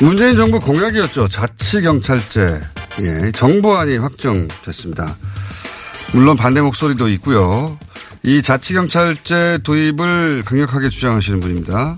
문재인 0.00 0.36
정부 0.36 0.58
공약이었죠. 0.60 1.28
자치경찰제. 1.28 2.60
예, 3.02 3.32
정부안이 3.32 3.98
확정됐습니다. 3.98 5.16
물론 6.12 6.36
반대 6.36 6.60
목소리도 6.60 7.08
있고요. 7.08 7.78
이 8.22 8.42
자치경찰제 8.42 9.60
도입을 9.62 10.42
강력하게 10.44 10.88
주장하시는 10.88 11.40
분입니다. 11.40 11.96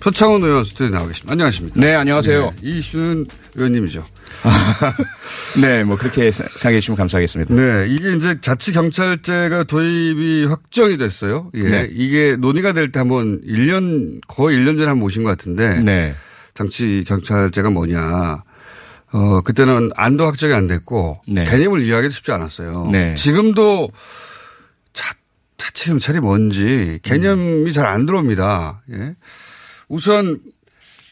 표창원 0.00 0.42
의원 0.42 0.62
스튜디오에 0.64 0.90
나와 0.90 1.08
계십니다. 1.08 1.32
안녕하십니까? 1.32 1.80
네, 1.80 1.94
안녕하세요. 1.94 2.42
네, 2.42 2.56
이 2.62 2.78
이슈는 2.78 3.26
의원님이죠. 3.56 4.04
네, 5.60 5.82
뭐 5.82 5.96
그렇게 5.96 6.30
생각해 6.30 6.78
주시면 6.80 6.96
감사하겠습니다. 6.96 7.54
네, 7.54 7.86
이게 7.88 8.14
이제 8.14 8.38
자치경찰제가 8.40 9.64
도입이 9.64 10.46
확정이 10.46 10.96
됐어요. 10.96 11.50
예. 11.54 11.62
네. 11.62 11.88
이게 11.90 12.36
논의가 12.36 12.72
될 12.72 12.92
때 12.92 13.00
한번 13.00 13.40
1년, 13.46 14.20
거의 14.28 14.58
1년 14.58 14.76
전에 14.78 14.86
한번 14.86 14.98
모신 15.00 15.24
것 15.24 15.30
같은데. 15.30 15.80
네. 15.82 16.14
장치경찰제가 16.56 17.70
뭐냐. 17.70 18.42
어, 19.12 19.40
그때는 19.42 19.90
안도 19.94 20.26
확정이 20.26 20.52
안 20.52 20.66
됐고. 20.66 21.20
네. 21.28 21.44
개념을 21.44 21.82
이해하기도 21.82 22.12
쉽지 22.12 22.32
않았어요. 22.32 22.88
네. 22.90 23.14
지금도 23.14 23.90
자, 24.92 25.14
자치 25.56 25.90
경찰이 25.90 26.20
뭔지 26.20 26.98
개념이 27.02 27.72
잘안 27.72 28.06
들어옵니다. 28.06 28.82
예. 28.92 29.14
우선 29.88 30.40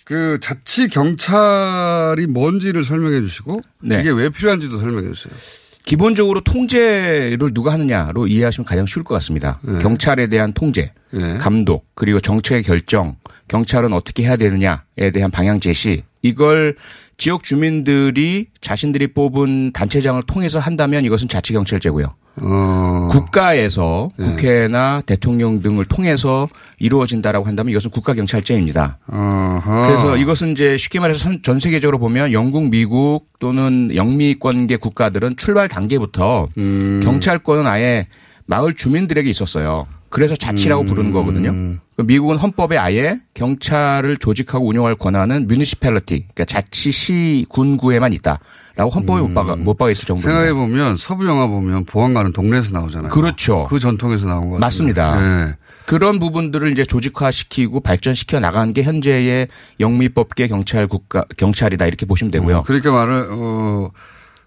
그 0.04 0.38
자치 0.40 0.88
경찰이 0.88 2.26
뭔지를 2.26 2.82
설명해 2.82 3.20
주시고. 3.20 3.60
네. 3.80 4.00
이게 4.00 4.10
왜 4.10 4.28
필요한지도 4.28 4.78
설명해 4.78 5.12
주세요. 5.12 5.34
기본적으로 5.84 6.40
통제를 6.40 7.52
누가 7.52 7.72
하느냐로 7.72 8.26
이해하시면 8.26 8.64
가장 8.64 8.86
쉬울 8.86 9.04
것 9.04 9.14
같습니다. 9.14 9.60
네. 9.62 9.78
경찰에 9.78 10.28
대한 10.28 10.52
통제, 10.52 10.92
네. 11.10 11.36
감독, 11.38 11.86
그리고 11.94 12.20
정책의 12.20 12.62
결정, 12.62 13.16
경찰은 13.48 13.92
어떻게 13.92 14.24
해야 14.24 14.36
되느냐에 14.36 15.10
대한 15.12 15.30
방향 15.30 15.60
제시, 15.60 16.02
이걸 16.24 16.74
지역 17.18 17.44
주민들이 17.44 18.46
자신들이 18.60 19.08
뽑은 19.08 19.72
단체장을 19.72 20.20
통해서 20.26 20.58
한다면 20.58 21.04
이것은 21.04 21.28
자치경찰제고요. 21.28 22.14
어. 22.40 23.08
국가에서 23.12 24.10
네. 24.16 24.26
국회나 24.26 25.02
대통령 25.06 25.60
등을 25.62 25.84
통해서 25.84 26.48
이루어진다라고 26.80 27.46
한다면 27.46 27.70
이것은 27.70 27.90
국가경찰제입니다. 27.92 28.98
어허. 29.06 29.86
그래서 29.86 30.16
이것은 30.16 30.52
이제 30.52 30.76
쉽게 30.76 30.98
말해서 30.98 31.20
선- 31.20 31.42
전 31.42 31.60
세계적으로 31.60 31.98
보면 31.98 32.32
영국, 32.32 32.70
미국 32.70 33.26
또는 33.38 33.94
영미권계 33.94 34.78
국가들은 34.78 35.36
출발 35.36 35.68
단계부터 35.68 36.48
음. 36.56 37.00
경찰권은 37.04 37.66
아예 37.68 38.08
마을 38.46 38.74
주민들에게 38.74 39.28
있었어요. 39.30 39.86
그래서 40.14 40.36
자치라고 40.36 40.82
음. 40.82 40.86
부르는 40.86 41.10
거거든요. 41.10 41.52
그 41.96 42.02
미국은 42.02 42.36
헌법에 42.36 42.78
아예 42.78 43.18
경찰을 43.34 44.16
조직하고 44.18 44.64
운영할 44.64 44.94
권한은 44.94 45.48
municipality, 45.48 46.28
그러니까 46.32 46.44
자치 46.44 46.92
시 46.92 47.44
군구에만 47.48 48.12
있다라고 48.12 48.90
헌법에 48.94 49.22
못 49.22 49.34
박아 49.34 49.56
못 49.56 49.76
박아 49.76 49.90
있을 49.90 50.04
정도입니다. 50.04 50.30
생각해 50.30 50.52
보면 50.52 50.96
서부 50.96 51.26
영화 51.26 51.48
보면 51.48 51.84
보안관은 51.86 52.32
동네에서 52.32 52.78
나오잖아요. 52.78 53.10
그렇죠. 53.10 53.64
그 53.68 53.80
전통에서 53.80 54.28
나온 54.28 54.50
거 54.50 54.58
맞습니다. 54.58 55.20
네. 55.20 55.54
그런 55.84 56.20
부분들을 56.20 56.70
이제 56.70 56.84
조직화시키고 56.84 57.80
발전시켜 57.80 58.38
나간 58.38 58.72
게 58.72 58.84
현재의 58.84 59.48
영미법계 59.80 60.46
경찰 60.46 60.86
국가 60.86 61.24
경찰이다 61.36 61.86
이렇게 61.86 62.06
보시면 62.06 62.30
되고요. 62.30 62.58
어, 62.58 62.62
그러니까 62.62 62.92
말을 62.92 63.28
어 63.32 63.90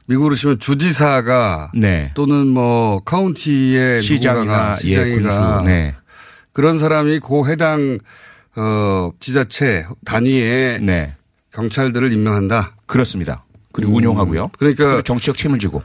미국으로 0.07 0.35
치면 0.35 0.59
주지사가 0.59 1.71
네. 1.75 2.11
또는 2.15 2.47
뭐 2.47 3.01
카운티의 3.01 4.01
시장이나, 4.01 4.73
예, 4.73 4.87
시장이가 4.87 5.57
군수, 5.57 5.65
네. 5.67 5.95
그런 6.53 6.79
사람이 6.79 7.19
그 7.19 7.47
해당 7.49 7.99
어 8.55 9.11
지자체 9.19 9.85
단위의 10.05 10.81
네. 10.81 11.15
경찰들을 11.53 12.11
임명한다. 12.11 12.75
그렇습니다. 12.85 13.45
그리고 13.73 13.95
운용하고요. 13.95 14.49
그러니까 14.57 14.85
그리고 14.85 15.01
정치적 15.03 15.37
책임을 15.37 15.59
지고. 15.59 15.83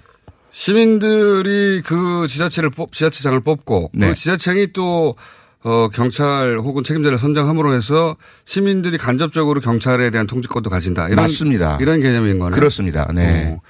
시민들이 0.50 1.82
그 1.84 2.26
지자체를 2.28 2.70
뽑, 2.70 2.92
지자체장을 2.92 3.40
뽑고 3.40 3.90
네. 3.94 4.08
그 4.08 4.14
지자체장이 4.14 4.72
또 4.72 5.16
어, 5.64 5.88
경찰 5.88 6.58
혹은 6.58 6.84
책임자를 6.84 7.18
선정함으로 7.18 7.74
해서 7.74 8.16
시민들이 8.44 8.98
간접적으로 8.98 9.60
경찰에 9.60 10.10
대한 10.10 10.26
통제권도 10.26 10.70
가진다. 10.70 11.06
이런, 11.06 11.16
맞습니다. 11.16 11.78
이런 11.80 12.00
개념인 12.00 12.38
거네. 12.38 12.54
그렇습니다. 12.54 13.10
네. 13.14 13.54
어. 13.56 13.60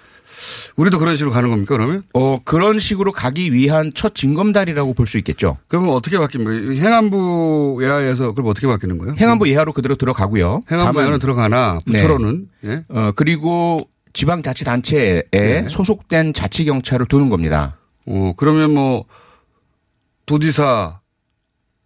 우리도 0.77 0.99
그런 0.99 1.17
식으로 1.17 1.31
가는 1.33 1.51
겁니까 1.51 1.77
그러면? 1.77 2.03
어, 2.15 2.41
그런 2.45 2.79
식으로 2.79 3.13
가기 3.13 3.53
위한 3.53 3.93
첫 3.95 4.15
징검다리라고 4.15 4.95
볼 4.95 5.07
수 5.07 5.19
있겠죠. 5.19 5.59
그러면 5.69 5.91
어떻게 5.91 6.17
바뀝니까? 6.17 6.77
행안부 6.77 7.81
예하에서 7.83 8.33
그럼 8.33 8.49
어떻게 8.49 8.67
바뀌는 8.67 8.99
거예요? 8.99 9.15
행안부 9.19 9.49
예하로 9.49 9.73
그대로 9.75 9.95
들어가고요. 9.97 10.63
행안부 10.71 11.01
예하로 11.01 11.19
들어가나 11.19 11.81
부처로는 11.85 12.49
예? 12.65 12.85
어, 12.89 13.13
그리고 13.15 13.79
지방자치단체에 14.15 15.23
네. 15.33 15.67
소속된 15.69 16.33
자치경찰을 16.35 17.07
두는 17.07 17.29
겁니다. 17.29 17.77
어, 18.07 18.33
그러면 18.37 18.73
뭐 18.75 19.05
도지사 20.27 21.01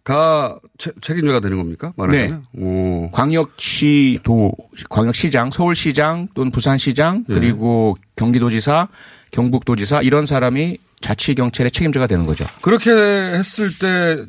가 0.07 0.57
채- 0.77 0.93
책임자가 1.01 1.41
되는 1.41 1.57
겁니까? 1.57 1.91
말하자면? 1.97 2.43
네. 2.53 2.63
오. 2.63 3.11
광역시도, 3.11 4.53
광역시장, 4.89 5.51
서울시장 5.51 6.29
또는 6.33 6.49
부산시장 6.49 7.25
네. 7.27 7.35
그리고 7.35 7.93
경기도지사, 8.15 8.87
경북도지사 9.31 10.03
이런 10.03 10.25
사람이 10.25 10.77
자치 11.01 11.35
경찰의 11.35 11.71
책임자가 11.71 12.07
되는 12.07 12.25
거죠. 12.25 12.45
그렇게 12.61 12.89
했을 12.89 13.69
때, 13.77 14.23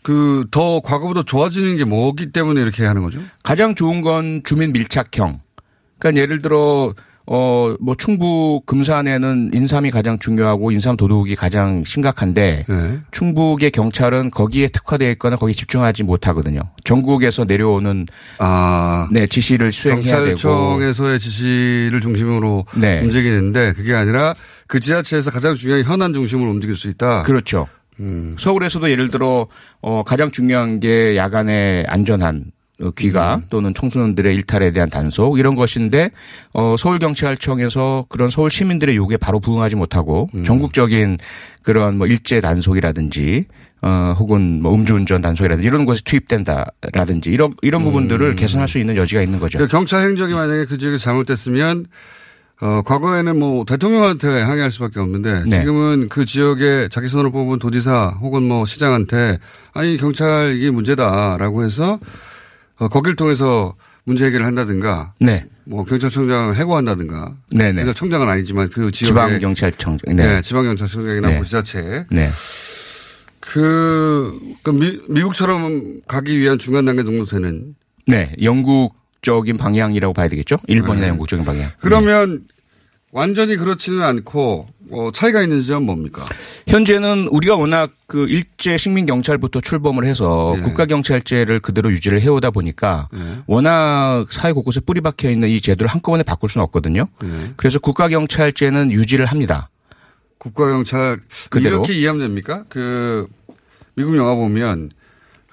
그, 0.00 0.46
더 0.50 0.80
과거보다 0.80 1.24
좋아지는 1.24 1.76
게 1.76 1.84
뭐기 1.84 2.32
때문에 2.32 2.62
이렇게 2.62 2.86
하는 2.86 3.02
거죠? 3.02 3.20
가장 3.42 3.74
좋은 3.74 4.00
건 4.00 4.40
주민 4.46 4.72
밀착형. 4.72 5.40
그러니까 5.98 6.22
예를 6.22 6.40
들어 6.40 6.94
어 7.26 7.64
뭐 7.80 7.94
충북 7.96 8.62
금산에는 8.66 9.50
인삼이 9.52 9.90
가장 9.90 10.18
중요하고 10.18 10.70
인삼 10.70 10.96
도둑이 10.96 11.34
가장 11.36 11.84
심각한데 11.84 12.64
네. 12.68 12.98
충북의 13.10 13.70
경찰은 13.72 14.30
거기에 14.30 14.68
특화되어 14.68 15.10
있거나 15.12 15.36
거기에 15.36 15.54
집중하지 15.54 16.02
못하거든요. 16.02 16.60
전국에서 16.84 17.44
내려오는 17.44 18.06
아. 18.38 19.08
네 19.12 19.26
지시를 19.26 19.72
수행해야 19.72 20.16
되고 20.16 20.28
경찰청에서의 20.36 21.18
지시를 21.18 22.00
중심으로 22.00 22.64
네. 22.76 23.00
움직이는데 23.00 23.72
그게 23.74 23.94
아니라 23.94 24.34
그 24.66 24.80
지자체에서 24.80 25.30
가장 25.30 25.54
중요한 25.54 25.82
현안 25.82 26.12
중심으로 26.12 26.50
움직일 26.50 26.76
수 26.76 26.88
있다. 26.88 27.22
그렇죠. 27.24 27.66
음. 28.00 28.34
서울에서도 28.38 28.90
예를 28.90 29.08
들어 29.08 29.46
어 29.80 30.02
가장 30.04 30.30
중요한 30.30 30.80
게 30.80 31.16
야간의 31.16 31.86
안전한 31.88 32.46
어, 32.46 32.63
귀가 32.96 33.36
음. 33.36 33.42
또는 33.50 33.72
청소년들의 33.72 34.34
일탈에 34.34 34.72
대한 34.72 34.90
단속 34.90 35.38
이런 35.38 35.54
것인데 35.54 36.10
어 36.52 36.74
서울 36.76 36.98
경찰청에서 36.98 38.06
그런 38.08 38.30
서울 38.30 38.50
시민들의 38.50 38.96
요구에 38.96 39.16
바로 39.16 39.38
부응하지 39.38 39.76
못하고 39.76 40.28
음. 40.34 40.42
전국적인 40.42 41.18
그런 41.62 41.98
뭐 41.98 42.08
일제 42.08 42.40
단속이라든지 42.40 43.44
어 43.82 44.16
혹은 44.18 44.60
뭐 44.60 44.74
음주운전 44.74 45.22
단속이라든지 45.22 45.66
이런 45.66 45.84
것이 45.84 46.02
투입된다라든지 46.02 47.30
이런 47.30 47.52
이런 47.62 47.84
부분들을 47.84 48.34
개선할 48.34 48.66
수 48.66 48.78
있는 48.78 48.96
여지가 48.96 49.22
있는 49.22 49.38
거죠. 49.38 49.58
음. 49.58 49.60
그 49.60 49.68
경찰 49.68 50.02
행적이 50.08 50.34
만약에 50.34 50.64
그 50.64 50.76
지역에 50.76 50.98
잘못됐으면 50.98 51.86
어, 52.60 52.82
과거에는 52.82 53.38
뭐 53.38 53.64
대통령한테 53.64 54.26
항의할 54.26 54.70
수밖에 54.70 54.98
없는데 54.98 55.44
네. 55.44 55.60
지금은 55.60 56.08
그 56.08 56.24
지역에 56.24 56.88
자기 56.90 57.08
손으로 57.08 57.30
뽑은 57.30 57.58
도지사 57.58 58.16
혹은 58.20 58.42
뭐 58.42 58.64
시장한테 58.64 59.38
아니 59.74 59.96
경찰 59.96 60.54
이게 60.56 60.70
문제다라고 60.70 61.64
해서 61.64 61.98
어, 62.78 62.88
거길 62.88 63.16
통해서 63.16 63.74
문제 64.04 64.26
해결을 64.26 64.44
한다든가 64.46 65.14
네. 65.20 65.46
뭐 65.64 65.84
경찰청장을 65.84 66.56
해고한다든가 66.56 67.34
네네. 67.50 67.72
그래서 67.72 67.94
청장은 67.94 68.28
아니지만 68.28 68.68
그 68.68 68.90
지역에 68.90 69.14
지방경찰청장. 69.14 70.16
네. 70.16 70.26
네. 70.26 70.42
지방경찰청장이나 70.42 71.28
네. 71.28 71.36
뭐 71.36 71.44
지자체 71.44 72.04
네. 72.10 72.28
그, 73.40 74.38
그 74.62 74.70
미, 74.70 75.00
미국처럼 75.08 76.00
가기 76.06 76.38
위한 76.38 76.58
중간 76.58 76.84
단계 76.84 77.04
정도 77.04 77.24
되는 77.24 77.74
네. 78.06 78.34
영국적인 78.42 79.56
방향이라고 79.56 80.12
봐야 80.12 80.28
되겠죠? 80.28 80.56
일본이나 80.66 81.06
네. 81.06 81.08
영국적인 81.10 81.44
방향. 81.44 81.70
그러면 81.78 82.44
완전히 83.12 83.56
그렇지는 83.56 84.02
않고 84.02 84.68
어, 84.90 85.10
차이가 85.12 85.42
있는 85.42 85.60
지점 85.60 85.84
뭡니까? 85.84 86.22
현재는 86.68 87.28
우리가 87.28 87.56
워낙 87.56 87.92
그 88.06 88.26
일제 88.28 88.76
식민 88.76 89.06
경찰부터 89.06 89.60
출범을 89.60 90.04
해서 90.04 90.54
네. 90.56 90.62
국가 90.62 90.86
경찰제를 90.86 91.60
그대로 91.60 91.90
유지를 91.90 92.20
해오다 92.20 92.50
보니까 92.50 93.08
워낙 93.46 94.26
사회 94.30 94.52
곳곳에 94.52 94.80
뿌리 94.80 95.00
박혀 95.00 95.30
있는 95.30 95.48
이 95.48 95.60
제도를 95.60 95.88
한꺼번에 95.88 96.22
바꿀 96.22 96.50
수는 96.50 96.64
없거든요. 96.64 97.06
네. 97.22 97.52
그래서 97.56 97.78
국가 97.78 98.08
경찰제는 98.08 98.92
유지를 98.92 99.26
합니다. 99.26 99.70
국가 100.38 100.68
경찰 100.68 101.18
그대로. 101.50 101.76
이렇게 101.76 101.94
이해하면 101.94 102.20
됩니까? 102.20 102.64
그 102.68 103.26
미국 103.96 104.16
영화 104.16 104.34
보면 104.34 104.90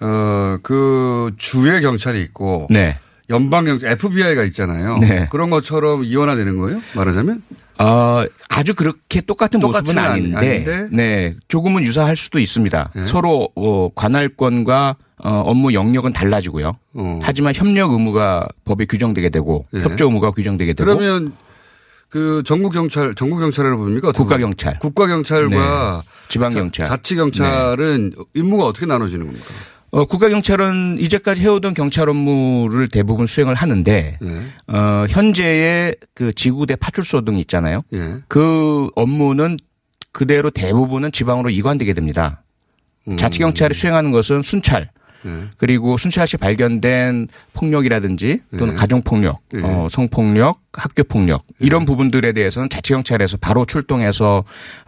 어 0.02 0.58
그 0.64 1.32
주의 1.38 1.80
경찰이 1.82 2.22
있고 2.24 2.68
네. 2.70 2.98
연방 3.32 3.66
경찰 3.66 3.92
FBI가 3.94 4.44
있잖아요. 4.46 4.98
네. 5.00 5.28
그런 5.32 5.50
것처럼 5.50 6.04
이원화되는 6.04 6.58
거예요? 6.58 6.82
말하자면? 6.94 7.42
어, 7.80 8.24
아주 8.48 8.76
그렇게 8.76 9.22
똑같은 9.22 9.60
모습은 9.60 9.98
아닌데, 9.98 10.38
아닌데? 10.38 10.88
네, 10.92 11.36
조금은 11.48 11.84
유사할 11.84 12.16
수도 12.16 12.38
있습니다. 12.38 12.92
네. 12.96 13.06
서로 13.06 13.50
어, 13.56 13.90
관할권과 13.96 14.96
어, 15.24 15.30
업무 15.46 15.74
영역은 15.74 16.14
달라지고요. 16.14 16.74
어. 16.94 17.20
하지만 17.24 17.54
협력 17.56 17.92
의무가 17.94 18.48
법에 18.66 18.86
규정되게 18.86 19.30
되고 19.30 19.66
네. 19.72 19.82
협조 19.82 20.06
의무가 20.06 20.32
규정되게 20.32 20.74
되고 20.74 20.86
그러면 20.86 21.34
그 22.10 22.44
전국 22.46 22.74
경찰 22.74 23.16
전국 23.16 23.40
경찰이라고 23.40 23.82
부릅니까? 23.82 24.10
어떻게 24.10 24.24
국가? 24.24 24.38
경찰, 24.38 24.80
국가 24.80 25.08
경찰과 25.08 26.04
지방 26.28 26.52
경찰, 26.52 26.86
자치 26.86 27.16
경찰은 27.16 28.14
임무가 28.34 28.66
어떻게 28.66 28.86
나눠지는 28.86 29.26
겁니까? 29.26 29.48
어, 29.92 30.06
국가경찰은 30.06 30.98
이제까지 31.00 31.42
해오던 31.42 31.74
경찰 31.74 32.08
업무를 32.08 32.88
대부분 32.88 33.28
수행을 33.28 33.56
하는데, 33.56 34.18
예. 34.22 34.74
어, 34.74 35.06
현재의 35.10 35.98
그 36.14 36.34
지구대 36.34 36.78
파출소 36.78 37.26
등 37.26 37.38
있잖아요. 37.40 37.82
예. 37.94 38.16
그 38.30 38.90
업무는 38.96 39.58
그대로 40.14 40.50
대부분은 40.50 41.12
지방으로 41.12 41.50
이관되게 41.50 41.94
됩니다. 41.94 42.42
음. 43.08 43.18
자치경찰이 43.18 43.74
수행하는 43.74 44.12
것은 44.12 44.42
순찰, 44.44 44.90
예. 45.26 45.30
그리고 45.58 45.98
순찰 45.98 46.26
시 46.28 46.38
발견된 46.38 47.28
폭력이라든지 47.54 48.40
또는 48.58 48.74
예. 48.74 48.78
가정폭력, 48.78 49.40
예. 49.56 49.60
어, 49.64 49.88
성폭력, 49.92 50.60
학교폭력 50.74 51.44
이런 51.60 51.86
부분들에 51.86 52.32
대해서는 52.34 52.70
자치경찰에서 52.70 53.38
바로 53.38 53.66
출동해서 53.66 54.44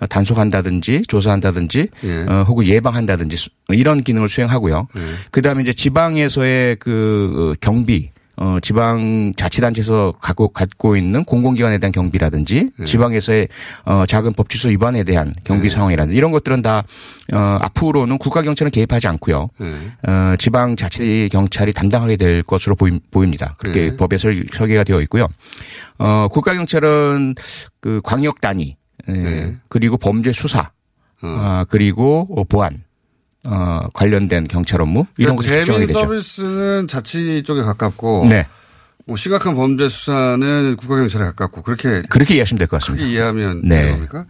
단속한다든지 0.10 1.04
조사한다든지 1.08 1.88
예. 2.06 2.26
어, 2.30 2.43
혹은 2.48 2.65
예방한다든지 2.65 3.36
수- 3.38 3.50
이런 3.69 4.02
기능을 4.02 4.30
수행하고요. 4.30 4.88
예. 4.96 5.02
그다음에 5.32 5.63
이제 5.63 5.74
지방에서의 5.74 6.78
그 6.78 7.54
어, 7.54 7.58
경비 7.62 8.12
어, 8.36 8.58
지방 8.62 9.34
자치단체에서 9.38 10.15
갖고, 10.19 10.48
갖고 10.48 10.96
있는 10.96 11.24
공공기관에 11.24 11.78
대한 11.78 11.91
경비라든지 11.91 12.72
예. 12.80 12.86
지방에서의 12.86 13.48
어, 13.86 14.06
작은 14.08 14.34
법치소 14.34 14.69
위반에 14.69 15.04
대한 15.04 15.34
경비 15.43 15.69
상황이라든지 15.69 16.17
이런 16.17 16.32
것들은 16.32 16.62
다 16.62 16.84
어, 17.32 17.38
앞으로는 17.62 18.17
국가경찰은 18.17 18.72
개입하지 18.72 19.08
않고요. 19.08 19.50
예. 19.62 20.10
어, 20.10 20.36
지방 20.38 20.76
자치 20.76 21.30
경찰이 21.32 21.74
담당하게 21.74 22.17
될 22.17 22.41
것으로 22.43 22.76
보임, 22.76 23.00
보입니다. 23.12 23.56
그렇게 23.58 23.91
네. 23.91 23.98
법에 23.98 24.17
설, 24.17 24.46
설계가 24.52 24.84
되어 24.84 25.02
있고요. 25.02 25.28
어, 26.00 26.28
국가 26.32 26.54
경찰은 26.54 27.36
그 27.80 28.02
광역 28.04 28.41
단위 28.41 28.78
예, 29.10 29.12
네. 29.12 29.56
그리고 29.67 29.98
범죄 29.98 30.32
수사 30.32 30.72
어. 31.22 31.28
아, 31.28 31.65
그리고 31.69 32.28
어, 32.32 32.43
보안 32.43 32.84
어, 33.46 33.82
관련된 33.94 34.48
경찰 34.48 34.82
업무 34.82 35.06
이런 35.18 35.36
것이 35.36 35.50
그러니까 35.50 35.66
집중하게 35.66 35.86
대민. 35.88 36.02
서비스는 36.02 36.88
자치 36.88 37.44
쪽에 37.44 37.62
가깝고 37.62 38.28
네. 38.30 38.48
뭐 39.06 39.18
심각한 39.18 39.54
범죄 39.56 39.90
수사는 39.90 40.76
국가 40.78 40.96
경찰에 40.96 41.26
가깝고 41.26 41.62
그렇게 41.62 42.02
그렇게 42.10 42.36
이해하시면 42.36 42.58
될 42.60 42.68
것 42.68 42.80
같습니다. 42.80 43.04
크게 43.04 43.14
이해하면 43.14 43.62
네. 43.66 43.76
되는 43.82 43.92
겁니까? 43.96 44.26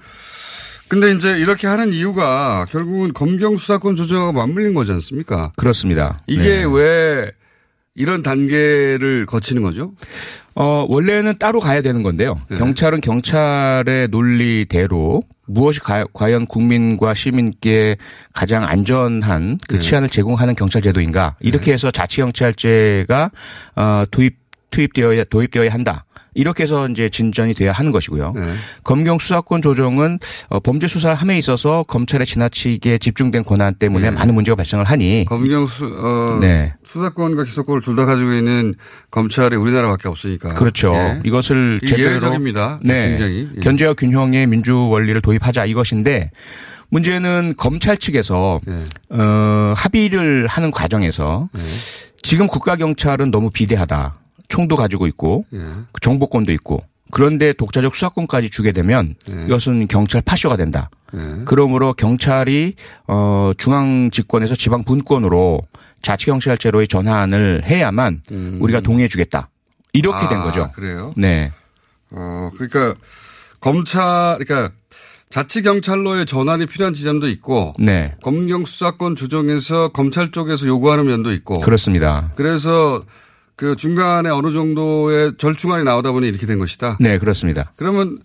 근데 0.88 1.12
이제 1.12 1.38
이렇게 1.40 1.66
하는 1.68 1.92
이유가 1.94 2.66
결국은 2.70 3.14
검경 3.14 3.56
수사권 3.58 3.96
조정하고 3.96 4.32
맞물린 4.34 4.74
거지 4.74 4.92
않습니까? 4.92 5.52
그렇습니다. 5.58 6.18
이게 6.28 6.62
네. 6.62 6.66
왜 6.66 7.32
이런 7.96 8.22
단계를 8.24 9.26
거치는 9.28 9.62
거죠? 9.62 9.94
어, 10.56 10.86
원래는 10.88 11.38
따로 11.40 11.60
가야 11.60 11.82
되는 11.82 12.04
건데요. 12.04 12.36
네. 12.50 12.58
경찰은 12.58 13.02
경찰의 13.02 14.10
논리대로 14.10 15.24
무엇이 15.48 15.80
가- 15.80 16.06
과연 16.14 16.46
국민과 16.46 17.14
시민께 17.14 17.98
가장 18.34 18.64
안전한 18.64 19.58
그 19.68 19.76
네. 19.76 19.80
치안을 19.80 20.10
제공하는 20.10 20.56
경찰 20.56 20.82
제도인가 20.82 21.36
이렇게 21.40 21.74
해서 21.74 21.92
자치경찰제가 21.92 23.32
어, 23.76 24.04
도입 24.12 24.43
투입되어야 24.78 25.26
도입되어야 25.26 25.72
한다. 25.72 26.06
이렇게 26.36 26.64
해서 26.64 26.88
이제 26.90 27.10
진전이 27.10 27.54
돼야 27.54 27.72
하는 27.74 27.92
것이고요. 27.92 28.34
네. 28.36 28.54
검경 28.84 29.20
수사권 29.20 29.62
조정은 29.62 30.18
어, 30.50 30.60
범죄 30.60 30.88
수사를 30.88 31.16
함에 31.16 31.38
있어서 31.38 31.84
검찰의 31.84 32.26
지나치게 32.26 32.98
집중된 32.98 33.44
권한 33.44 33.76
때문에 33.76 34.10
네. 34.10 34.16
많은 34.16 34.34
문제가 34.34 34.56
발생을 34.56 34.84
하니 34.86 35.26
검경 35.28 35.68
수, 35.68 35.86
어, 35.86 36.40
네. 36.42 36.74
수사권과 36.84 37.44
기소권을 37.44 37.82
둘 37.84 37.96
다 37.96 38.06
가지고 38.06 38.34
있는 38.34 38.74
검찰이 39.12 39.56
우리나라밖에 39.56 40.08
없으니까. 40.10 40.56
그렇죠. 40.56 40.92
예. 40.96 41.22
이것을 41.24 41.80
제대로 41.86 42.10
예외적입니다. 42.14 42.80
네. 42.82 43.10
굉장히. 43.10 43.50
예. 43.56 43.60
견제와 43.60 43.94
균형의 43.94 44.48
민주 44.48 44.76
원리를 44.76 45.22
도입하자 45.22 45.66
이것인데 45.66 46.32
문제는 46.90 47.54
검찰 47.58 47.96
측에서 47.96 48.60
예. 48.68 48.84
어, 49.16 49.74
합의를 49.78 50.48
하는 50.48 50.72
과정에서 50.72 51.48
예. 51.56 51.62
지금 52.24 52.48
국가 52.48 52.76
경찰은 52.76 53.30
너무 53.30 53.52
비대하다. 53.52 54.16
총도 54.54 54.76
가지고 54.76 55.08
있고 55.08 55.46
예. 55.54 55.58
그 55.92 56.00
정보권도 56.00 56.52
있고 56.52 56.84
그런데 57.10 57.54
독자적 57.54 57.96
수사권까지 57.96 58.52
주게 58.52 58.72
되면 58.72 59.16
예. 59.32 59.46
이것은 59.46 59.88
경찰 59.88 60.22
파쇼가 60.22 60.58
된다. 60.58 60.92
예. 61.16 61.42
그러므로 61.46 61.94
경찰이 61.94 62.76
어 63.08 63.52
중앙 63.58 64.12
집권에서 64.12 64.56
지방 64.56 64.84
분권으로 64.84 65.62
자치 66.04 66.28
경찰제로의 66.28 66.88
전환을 66.88 67.64
해야만 67.66 68.22
우리가 68.60 68.82
동의해 68.82 69.08
주겠다. 69.08 69.50
이렇게 69.92 70.28
된 70.28 70.38
음. 70.38 70.42
아, 70.42 70.46
거죠. 70.46 70.72
그래요? 70.74 71.14
네. 71.18 71.52
어, 72.12 72.50
그러니까 72.56 72.94
검찰, 73.60 74.38
그러니까 74.40 74.76
자치 75.30 75.64
경찰로의 75.64 76.28
전환이 76.28 76.68
필요한 76.68 76.94
지점도 76.94 77.28
있고 77.30 77.74
네. 77.80 78.14
검경 78.22 78.66
수사권 78.66 79.16
조정에서 79.16 79.90
검찰 79.90 80.30
쪽에서 80.32 80.68
요구하는 80.68 81.08
면도 81.08 81.32
있고 81.32 81.60
그렇습니다. 81.62 82.32
그래서 82.36 83.04
그 83.56 83.76
중간에 83.76 84.30
어느 84.30 84.52
정도의 84.52 85.34
절충안이 85.38 85.84
나오다 85.84 86.12
보니 86.12 86.28
이렇게 86.28 86.46
된 86.46 86.60
것이다. 86.60 86.98
네, 87.00 87.18
그렇습니다. 87.18 87.72
그러면 87.76 88.20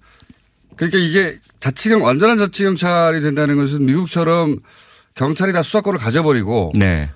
그러니까 0.77 0.99
이게 0.99 1.39
자치경 1.61 2.03
완전한 2.03 2.39
자치 2.39 2.63
경찰이 2.65 3.21
된다는 3.21 3.57
것은 3.57 3.85
미국처럼 3.85 4.61
경찰이 5.15 5.53
다 5.53 5.63
수사권을 5.63 5.99
가져버리고 5.99 6.73
네. 6.77 7.11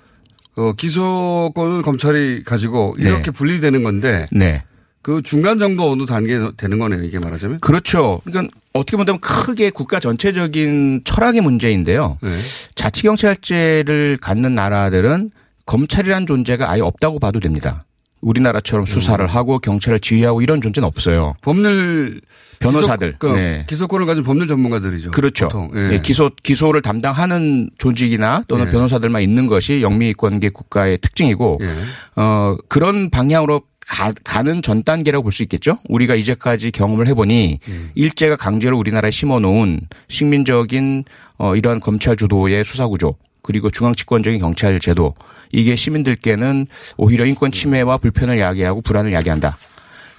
어, 0.55 0.73
기소권을 0.73 1.81
검찰이 1.81 2.43
가지고 2.43 2.95
이렇게 2.99 3.23
네. 3.23 3.31
분리되는 3.31 3.83
건데 3.83 4.25
네. 4.31 4.63
그 5.01 5.21
중간 5.21 5.59
정도 5.59 5.91
어느 5.91 6.05
단계 6.05 6.39
되는 6.55 6.79
거네요. 6.79 7.03
이게 7.03 7.19
말하자면. 7.19 7.59
그렇죠. 7.59 8.21
그러니까 8.23 8.55
어떻게 8.73 8.95
보면 8.95 9.19
크게 9.19 9.69
국가 9.69 9.99
전체적인 9.99 11.01
철학의 11.03 11.41
문제인데요. 11.41 12.17
네. 12.21 12.29
자치경찰제를 12.75 14.17
갖는 14.21 14.53
나라들은 14.53 15.31
검찰이란 15.65 16.25
존재가 16.25 16.69
아예 16.69 16.81
없다고 16.81 17.19
봐도 17.19 17.39
됩니다. 17.39 17.85
우리나라처럼 18.23 18.85
수사를 18.85 19.25
하고 19.27 19.59
경찰을 19.59 19.99
지휘하고 19.99 20.41
이런 20.41 20.61
존재는 20.61 20.87
없어요. 20.87 21.35
법률 21.41 22.21
변호사들. 22.59 23.13
기소, 23.13 23.19
그 23.19 23.27
네. 23.37 23.65
기소권을 23.67 24.05
가진 24.05 24.23
법률 24.23 24.47
전문가들이죠. 24.47 25.11
그렇죠. 25.11 25.47
보통. 25.49 25.71
예, 25.75 25.99
기소 26.01 26.31
기소를 26.41 26.81
담당하는 26.81 27.69
조직이나 27.77 28.43
또는 28.47 28.67
예. 28.67 28.71
변호사들만 28.71 29.21
있는 29.21 29.47
것이 29.47 29.81
영미권계 29.81 30.49
국가의 30.49 30.97
특징이고 30.99 31.59
예. 31.61 32.21
어 32.21 32.55
그런 32.69 33.09
방향으로 33.09 33.61
가, 33.85 34.13
가는 34.23 34.61
전 34.61 34.83
단계라고 34.83 35.23
볼 35.23 35.31
수 35.33 35.43
있겠죠. 35.43 35.77
우리가 35.89 36.15
이제까지 36.15 36.71
경험을 36.71 37.07
해보니 37.07 37.59
음. 37.67 37.89
일제가 37.95 38.37
강제로 38.37 38.77
우리나라에 38.77 39.11
심어놓은 39.11 39.81
식민적인 40.07 41.03
어 41.37 41.55
이러한 41.55 41.81
검찰 41.81 42.15
주도의 42.15 42.63
수사 42.63 42.87
구조 42.87 43.15
그리고 43.43 43.69
중앙집권적인 43.69 44.39
경찰 44.39 44.79
제도 44.79 45.13
이게 45.51 45.75
시민들께는 45.75 46.65
오히려 46.97 47.25
인권 47.25 47.51
침해와 47.51 47.97
불편을 47.97 48.39
야기하고 48.39 48.81
불안을 48.81 49.13
야기한다. 49.13 49.57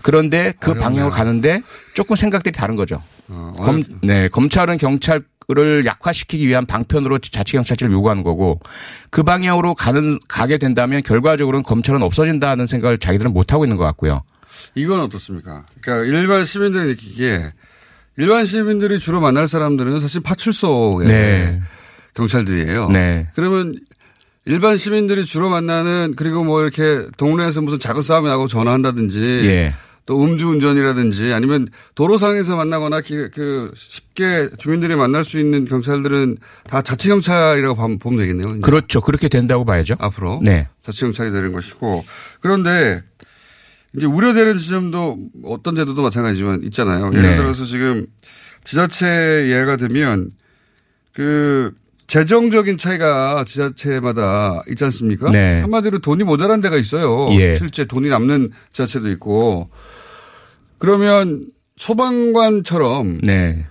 그런데 0.03 0.53
그 0.61 0.73
어렵네요. 0.73 0.85
방향으로 0.85 1.11
가는데 1.11 1.63
조금 1.95 2.15
생각들이 2.15 2.53
다른 2.53 2.77
거죠. 2.77 3.03
어, 3.29 3.55
검, 3.57 3.83
네, 4.03 4.29
검찰은 4.29 4.77
경찰을 4.77 5.87
약화시키기 5.87 6.47
위한 6.47 6.67
방편으로 6.67 7.19
자치 7.19 7.55
경찰제를 7.55 7.93
요구하는 7.95 8.23
거고 8.23 8.61
그 9.09 9.23
방향으로 9.23 9.75
가는 9.75 10.19
가게 10.29 10.59
된다면 10.59 11.03
결과적으로는 11.03 11.63
검찰은 11.65 12.03
없어진다는 12.03 12.67
생각을 12.67 12.99
자기들은 12.99 13.33
못 13.33 13.55
하고 13.55 13.65
있는 13.65 13.79
것 13.79 13.85
같고요. 13.85 14.21
이건 14.75 15.01
어떻습니까? 15.01 15.65
그러니까 15.81 16.19
일반 16.19 16.45
시민들이 16.45 16.89
느끼기에 16.89 17.55
일반 18.19 18.45
시민들이 18.45 18.99
주로 18.99 19.23
만날 19.23 19.49
사람들은 19.49 20.01
사실 20.01 20.21
파출소의 20.21 21.09
네. 21.09 21.61
경찰들이에요. 22.15 22.89
네. 22.91 23.29
그러면 23.35 23.75
일반 24.47 24.77
시민들이 24.77 25.25
주로 25.25 25.49
만나는 25.51 26.15
그리고 26.17 26.45
뭐 26.45 26.63
이렇게 26.63 27.07
동네에서 27.17 27.61
무슨 27.63 27.79
작은 27.79 28.03
싸움이 28.03 28.29
나고 28.29 28.47
전화한다든지 28.47 29.21
예. 29.45 29.75
또 30.07 30.23
음주운전이라든지 30.23 31.33
아니면 31.33 31.67
도로상에서 31.95 32.57
만나거나 32.57 33.01
기- 33.01 33.31
그 33.33 33.73
쉽게 33.75 34.51
주민들이 34.59 34.97
만날 34.97 35.25
수 35.25 35.39
있는 35.41 35.65
경찰들은 35.65 36.37
다 36.69 36.83
자치경찰이라고 36.83 37.75
봐- 37.75 37.89
보면 37.99 38.19
되겠네요. 38.19 38.53
이제. 38.57 38.61
그렇죠. 38.61 39.01
그렇게 39.01 39.29
된다고 39.29 39.65
봐야죠. 39.65 39.95
앞으로 39.99 40.41
네. 40.43 40.69
자치경찰이 40.83 41.31
되는 41.31 41.53
것이고 41.53 42.05
그런데 42.41 43.03
이제 43.97 44.07
우려되는 44.07 44.59
지점도 44.59 45.19
어떤 45.45 45.75
제도도 45.75 46.03
마찬가지지만 46.03 46.65
있잖아요. 46.65 47.07
예를 47.15 47.21
네. 47.23 47.37
들어서 47.39 47.65
지금 47.65 48.07
지자체 48.65 49.47
예가 49.49 49.79
되면 49.79 50.33
그 51.15 51.73
재정적인 52.07 52.77
차이가 52.77 53.45
지자체마다 53.47 54.63
있지 54.71 54.85
않습니까? 54.85 55.31
네. 55.31 55.61
한마디로 55.63 55.99
돈이 56.01 56.25
모자란 56.25 56.61
데가 56.61 56.77
있어요. 56.77 57.29
예. 57.33 57.57
실제 57.57 57.85
돈이 57.87 58.09
남는 58.09 58.51
지자체도 58.73 59.11
있고 59.13 59.71
그러면 60.79 61.47
소방관처럼 61.77 63.21
네. 63.23 63.67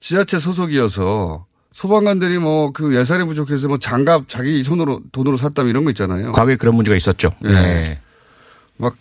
지자체 0.00 0.38
소속이어서 0.40 1.46
소방관들이 1.72 2.38
뭐 2.38 2.72
그 2.72 2.96
예산이 2.96 3.24
부족해서 3.24 3.68
뭐 3.68 3.78
장갑 3.78 4.28
자기 4.28 4.62
손으로 4.64 5.00
돈으로 5.12 5.36
샀다면 5.36 5.70
이런 5.70 5.84
거 5.84 5.90
있잖아요. 5.90 6.32
과거에 6.32 6.56
그런 6.56 6.74
문제가 6.74 6.96
있었죠. 6.96 7.32
네. 7.40 7.50
네. 7.50 8.00
막 8.78 8.94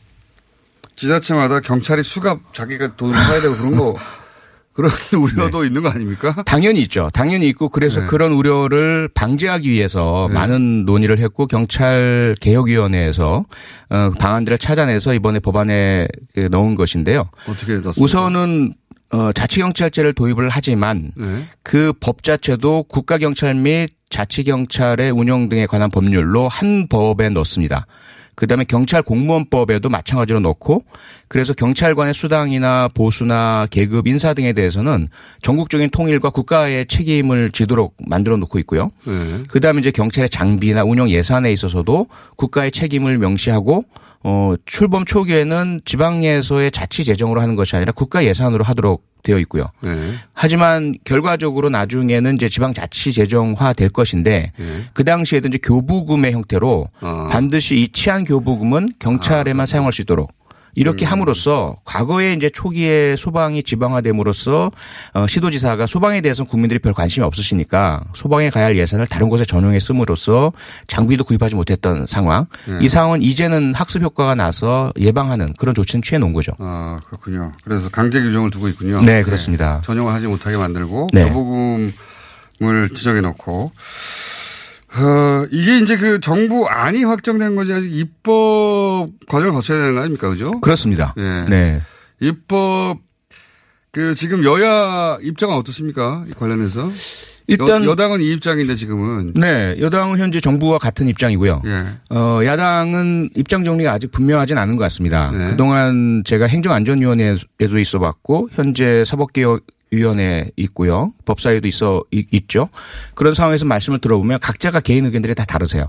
지자체마다 0.96 1.60
경찰이 1.62 2.04
수갑 2.04 2.54
자기가 2.54 2.96
돈을 2.96 3.14
사야 3.16 3.42
되고 3.42 3.54
그런 3.56 3.76
거 3.78 3.96
그런 4.76 4.92
우려도 5.18 5.64
있는 5.64 5.82
거 5.82 5.90
아닙니까? 5.90 6.44
당연히 6.46 6.82
있죠. 6.82 7.10
당연히 7.14 7.48
있고 7.48 7.70
그래서 7.70 8.02
네. 8.02 8.08
그런 8.08 8.34
우려를 8.34 9.08
방지하기 9.14 9.70
위해서 9.70 10.28
네. 10.28 10.34
많은 10.34 10.86
논의를 10.86 11.18
했고 11.18 11.48
경찰 11.48 12.36
개혁위원회에서 12.42 13.46
어, 13.90 14.12
방안들을 14.20 14.58
찾아내서 14.58 15.14
이번에 15.14 15.40
법안에 15.40 16.08
그 16.34 16.50
넣은 16.52 16.76
것인데요. 16.76 17.24
어떻게 17.48 17.76
넣습니까? 17.76 17.94
우선은 17.98 18.74
어, 19.14 19.32
자치경찰제를 19.32 20.14
도입을 20.14 20.50
하지만 20.50 21.14
네. 21.16 21.46
그법 21.64 22.22
자체도 22.22 22.84
국가경찰 22.90 23.56
및 23.56 23.92
자치경찰의 24.10 25.12
운영 25.12 25.48
등에 25.48 25.68
관한 25.68 25.90
법률로 25.90 26.50
한 26.50 26.88
법에 26.90 27.30
넣습니다. 27.30 27.88
그다음에 28.36 28.66
경찰 28.66 29.02
공무원법에도 29.02 29.90
마찬가지로 29.90 30.40
넣고 30.42 30.84
그래서 31.28 31.54
경찰관의 31.54 32.14
수당이나 32.14 32.88
보수나 32.94 33.68
계급 33.72 34.08
인사 34.08 34.34
등에 34.34 34.54
대해서는 34.54 35.08
전국적인 35.42 35.90
통일과 35.90 36.30
국가의 36.30 36.86
책임을 36.88 37.52
지도록 37.52 37.96
만들어 38.08 38.38
놓고 38.38 38.60
있고요. 38.60 38.92
네. 39.06 39.44
그다음에 39.50 39.80
이제 39.80 39.92
경찰의 39.92 40.30
장비나 40.30 40.84
운영 40.84 41.10
예산에 41.10 41.52
있어서도 41.52 42.08
국가의 42.36 42.72
책임을 42.72 43.18
명시하고 43.18 43.86
어 44.28 44.56
출범 44.66 45.06
초기에는 45.06 45.82
지방에서의 45.86 46.72
자치 46.72 47.04
재정으로 47.04 47.42
하는 47.42 47.56
것이 47.56 47.76
아니라 47.76 47.92
국가 47.92 48.26
예산으로 48.26 48.64
하도록 48.64 49.04
되어 49.22 49.38
있고요. 49.40 49.66
네. 49.82 50.14
하지만 50.34 50.96
결과적으로 51.04 51.70
나중에는 51.70 52.34
이제 52.34 52.50
지방 52.50 52.74
자치 52.74 53.14
재정화 53.14 53.74
될 53.74 53.90
것인데 53.90 54.52
네. 54.58 54.66
그 54.94 55.04
당시에도 55.04 55.48
이제 55.50 55.60
교부금의 55.62 56.32
형태로 56.32 56.88
어. 57.02 57.28
반드시 57.30 57.76
이 57.76 57.88
치안 57.90 58.24
교부금은 58.24 58.94
경찰에만 58.98 59.68
사용할 59.68 59.94
수 59.94 60.02
있도록 60.02 60.34
이렇게 60.76 61.06
함으로써 61.06 61.78
과거에 61.86 62.34
이제 62.34 62.50
초기에 62.50 63.16
소방이 63.16 63.64
지방화됨으로써 63.64 64.72
어, 65.14 65.28
시도지사가 65.28 65.88
소방에 65.88 66.22
대해서는 66.22 66.50
국민들이 66.50 66.80
별 66.80 66.94
관심이 66.94 67.26
없으시니까 67.26 68.04
소방에 68.14 68.50
가야 68.50 68.66
할 68.66 68.78
예산을 68.78 69.08
다른 69.08 69.30
곳에 69.30 69.46
전용해 69.46 69.80
씀으로써 69.80 70.52
장비도 70.88 71.24
구입하지 71.24 71.56
못했던 71.56 72.06
상황. 72.06 72.46
네. 72.66 72.78
이 72.82 72.88
상황은 72.88 73.22
이제는 73.22 73.74
학습 73.74 74.02
효과가 74.02 74.36
나서 74.36 74.92
예방하는 75.00 75.54
그런 75.58 75.74
조치는 75.74 76.04
취해 76.04 76.20
놓은 76.20 76.34
거죠. 76.34 76.52
아 76.60 77.00
그렇군요. 77.08 77.52
그래서 77.64 77.90
강제 77.90 78.22
규정을 78.22 78.50
두고 78.50 78.68
있군요. 78.68 79.02
네, 79.02 79.24
그렇습니다. 79.24 79.82
전용하지 79.84 80.28
못하게 80.28 80.58
만들고 80.58 81.10
네. 81.14 81.26
교부금을 81.30 81.94
지정해 82.94 83.22
놓고 83.22 83.72
어, 84.98 85.48
이게 85.52 85.78
이제 85.80 85.98
그 85.98 86.20
정부 86.20 86.68
안이 86.68 87.04
확정된 87.04 87.56
거지 87.56 87.74
아직 87.74 87.92
입법 87.94 89.10
과정을 89.28 89.54
거쳐야 89.54 89.80
되는 89.80 89.94
거 89.94 90.00
아닙니까, 90.02 90.30
그죠? 90.30 90.60
그렇습니다. 90.62 91.14
예. 91.18 91.46
네. 91.50 91.82
입법 92.22 93.00
그 93.92 94.14
지금 94.14 94.44
여야 94.44 95.18
입장은 95.22 95.56
어떻습니까? 95.56 96.26
이 96.30 96.34
관련해서 96.34 96.90
일단 97.48 97.86
여, 97.86 97.96
당은이 97.96 98.30
입장인데 98.32 98.76
지금은 98.76 99.34
네, 99.36 99.76
여당은 99.80 100.20
현재 100.20 100.40
정부와 100.40 100.80
같은 100.80 101.08
입장이고요. 101.08 101.62
예. 101.66 101.86
어, 102.10 102.42
야당은 102.44 103.30
입장 103.36 103.64
정리가 103.64 103.94
아직 103.94 104.12
분명하진 104.12 104.58
않은 104.58 104.76
것 104.76 104.84
같습니다. 104.84 105.32
네. 105.32 105.50
그동안 105.52 106.24
제가 106.26 106.48
행정안전위원회에도 106.48 107.80
있어봤고 107.80 108.50
현재 108.54 109.06
사법개혁 109.06 109.62
위원회 109.96 110.50
있고요. 110.58 111.12
법사위도 111.26 111.68
있어 111.68 112.04
있- 112.12 112.28
있죠. 112.32 112.70
그런 113.14 113.34
상황에서 113.34 113.66
말씀을 113.66 114.00
들어보면 114.00 114.40
각자가 114.40 114.80
개인 114.80 115.06
의견들이 115.06 115.36
다 115.36 115.44
다르세요. 115.46 115.86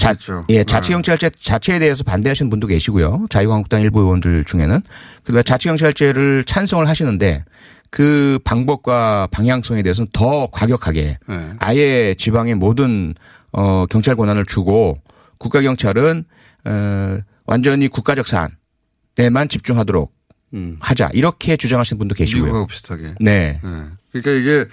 자, 0.00 0.08
그렇죠. 0.08 0.44
예, 0.50 0.64
자치경찰제 0.64 1.30
자체에 1.40 1.78
대해서 1.78 2.02
반대하시는 2.04 2.50
분도 2.50 2.66
계시고요. 2.66 3.26
자유한국당 3.30 3.80
일부 3.82 4.00
의원들 4.00 4.44
중에는 4.44 4.80
그다음에 5.24 5.42
자치경찰제를 5.42 6.44
찬성을 6.44 6.86
하시는데 6.88 7.44
그 7.90 8.38
방법과 8.44 9.28
방향성에 9.30 9.82
대해서는 9.82 10.08
더 10.12 10.48
과격하게 10.50 11.18
네. 11.28 11.50
아예 11.58 12.14
지방의 12.18 12.56
모든 12.56 13.14
어 13.52 13.86
경찰 13.86 14.16
권한을 14.16 14.44
주고 14.44 14.98
국가 15.38 15.60
경찰은 15.62 16.24
어 16.64 17.18
완전히 17.46 17.86
국가적 17.88 18.26
사안에만 18.26 19.48
집중하도록 19.48 20.12
음. 20.56 20.76
하자 20.80 21.10
이렇게 21.12 21.56
주장하시는 21.56 21.98
분도 21.98 22.14
계시고요. 22.14 22.44
미국하고 22.44 22.66
비슷하게. 22.66 23.14
네. 23.20 23.60
네. 23.62 23.70
그러니까 24.12 24.30
이게 24.32 24.64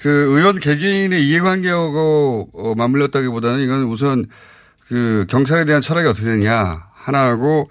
그 0.00 0.08
의원 0.08 0.58
개개인의 0.58 1.26
이해관계하고 1.26 2.50
어, 2.52 2.74
맞물렸다기보다는 2.76 3.60
이건 3.60 3.84
우선 3.84 4.26
그 4.88 5.26
경찰에 5.28 5.64
대한 5.64 5.80
철학이 5.80 6.08
어떻게 6.08 6.26
되냐 6.26 6.84
하나하고 6.94 7.70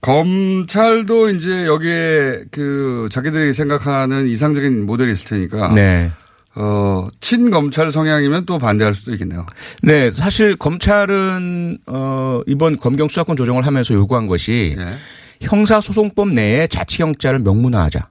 검찰도 0.00 1.30
이제 1.30 1.64
여기에 1.64 2.44
그 2.50 3.08
자기들이 3.10 3.54
생각하는 3.54 4.26
이상적인 4.26 4.84
모델이 4.84 5.12
있을 5.12 5.26
테니까 5.26 5.72
네. 5.74 6.10
어, 6.54 7.08
친검찰 7.20 7.90
성향이면 7.90 8.44
또 8.44 8.58
반대할 8.58 8.94
수도 8.94 9.12
있겠네요. 9.12 9.46
네, 9.82 10.10
사실 10.10 10.56
검찰은 10.56 11.78
어 11.86 12.40
이번 12.46 12.76
검경 12.76 13.08
수사권 13.08 13.36
조정을 13.36 13.64
하면서 13.64 13.94
요구한 13.94 14.26
것이 14.26 14.74
예. 14.76 14.92
형사소송법 15.42 16.30
내에 16.30 16.66
자치경찰을 16.66 17.40
명문화하자. 17.40 18.08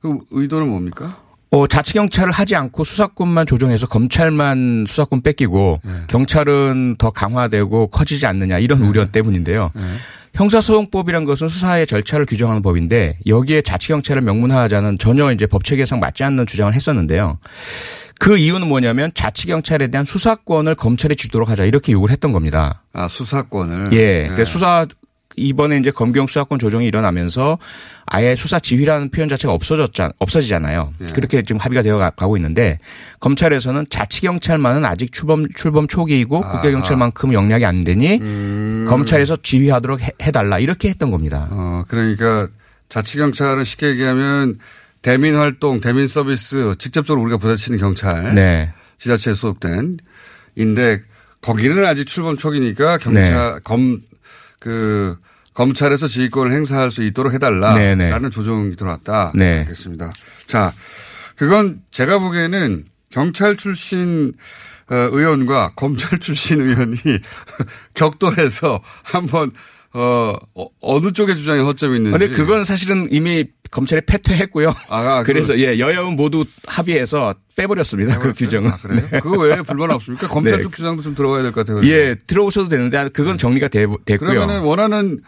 그 0.00 0.18
의도는 0.30 0.68
뭡니까? 0.68 1.16
어, 1.50 1.66
자치경찰을 1.66 2.30
하지 2.30 2.56
않고 2.56 2.84
수사권만 2.84 3.46
조정해서 3.46 3.86
검찰만 3.86 4.84
수사권 4.86 5.22
뺏기고 5.22 5.80
네. 5.82 5.92
경찰은 6.08 6.96
더 6.98 7.10
강화되고 7.10 7.88
커지지 7.88 8.26
않느냐 8.26 8.58
이런 8.58 8.82
우려 8.82 9.06
때문인데요. 9.06 9.70
네. 9.74 9.82
형사소송법이란 10.34 11.24
것은 11.24 11.48
수사의 11.48 11.86
절차를 11.86 12.26
규정하는 12.26 12.60
법인데 12.62 13.18
여기에 13.26 13.62
자치경찰을 13.62 14.22
명문화하자는 14.22 14.98
전혀 14.98 15.32
이제 15.32 15.46
법 15.46 15.64
체계상 15.64 16.00
맞지 16.00 16.22
않는 16.22 16.46
주장을 16.46 16.72
했었는데요. 16.72 17.38
그 18.20 18.36
이유는 18.36 18.68
뭐냐면 18.68 19.10
자치경찰에 19.14 19.88
대한 19.88 20.04
수사권을 20.04 20.74
검찰이 20.74 21.16
주도록 21.16 21.48
하자 21.48 21.64
이렇게 21.64 21.92
요구를 21.92 22.12
했던 22.12 22.32
겁니다. 22.32 22.82
아, 22.92 23.08
수사권을. 23.08 23.92
예. 23.92 24.28
네. 24.28 24.44
수사 24.44 24.86
이번에 25.38 25.78
이제 25.78 25.90
검경 25.90 26.26
수사권 26.26 26.58
조정이 26.58 26.86
일어나면서 26.86 27.58
아예 28.06 28.34
수사 28.36 28.58
지휘라는 28.58 29.10
표현 29.10 29.28
자체가 29.28 29.52
없어졌잖 29.54 30.12
없어지잖아요. 30.18 30.92
예. 31.02 31.06
그렇게 31.14 31.42
지금 31.42 31.60
합의가 31.60 31.82
되어 31.82 31.98
가- 31.98 32.10
가고 32.10 32.36
있는데 32.36 32.78
검찰에서는 33.20 33.86
자치 33.90 34.22
경찰만은 34.22 34.84
아직 34.84 35.12
출범 35.12 35.46
출범 35.54 35.86
초기이고 35.88 36.38
아. 36.44 36.52
국가 36.52 36.70
경찰만큼 36.70 37.32
역량이 37.32 37.64
안 37.64 37.84
되니 37.84 38.18
음. 38.20 38.86
검찰에서 38.88 39.36
지휘하도록 39.36 40.00
해- 40.00 40.10
해달라 40.22 40.58
이렇게 40.58 40.88
했던 40.88 41.10
겁니다. 41.10 41.48
어, 41.50 41.84
그러니까 41.88 42.48
자치 42.88 43.18
경찰은 43.18 43.64
쉽게 43.64 43.88
얘기하면 43.90 44.58
대민 45.02 45.36
활동, 45.36 45.80
대민 45.80 46.06
서비스 46.08 46.72
직접적으로 46.78 47.22
우리가 47.22 47.36
부딪히는 47.38 47.78
경찰. 47.78 48.34
네. 48.34 48.72
지자체에 48.98 49.34
소속된 49.34 49.98
인데 50.56 51.00
거기는 51.40 51.84
아직 51.86 52.06
출범 52.06 52.36
초기니까 52.36 52.98
경찰 52.98 53.22
네. 53.54 53.60
검 53.62 54.00
그 54.60 55.16
검찰에서 55.54 56.06
지휘권을 56.06 56.52
행사할 56.52 56.90
수 56.90 57.02
있도록 57.02 57.32
해달라라는 57.32 58.22
네, 58.22 58.30
조정이 58.30 58.76
들어왔다. 58.76 59.32
네. 59.34 59.60
알겠습니다. 59.60 60.12
자, 60.46 60.72
그건 61.36 61.82
제가 61.90 62.18
보기에는 62.18 62.84
경찰 63.10 63.56
출신 63.56 64.34
어, 64.90 64.94
의원과 64.94 65.72
검찰 65.76 66.18
출신 66.18 66.60
의원이 66.60 66.96
격돌해서 67.94 68.82
한번 69.02 69.52
어, 69.94 70.34
어, 70.54 70.66
어느 70.80 71.12
쪽의 71.12 71.36
주장이 71.36 71.62
허점이 71.62 71.96
있는지. 71.96 72.18
근데 72.18 72.36
그건 72.36 72.64
사실은 72.64 73.08
이미 73.10 73.44
검찰이 73.70 74.02
패퇴했고요. 74.06 74.72
아, 74.90 75.22
그래서 75.24 75.54
그- 75.54 75.60
예 75.60 75.78
여야은 75.78 76.16
모두 76.16 76.44
합의해서 76.66 77.34
빼버렸습니다. 77.56 78.18
그 78.18 78.32
규정은. 78.32 78.70
아, 78.70 78.76
그래요? 78.76 79.00
네. 79.10 79.20
그거 79.20 79.38
왜 79.38 79.60
불만 79.62 79.90
없습니까? 79.90 80.28
검찰 80.28 80.56
네. 80.58 80.62
쪽 80.62 80.72
주장도 80.74 81.02
좀 81.02 81.14
들어가야 81.14 81.42
될 81.42 81.52
것 81.52 81.66
같아요. 81.66 81.82
예 81.90 82.14
들어오셔도 82.26 82.68
되는데 82.68 83.08
그건 83.12 83.38
정리가 83.38 83.68
되, 83.68 83.86
됐고요. 84.04 84.30
그러면은 84.30 84.60
원하는 84.62 85.20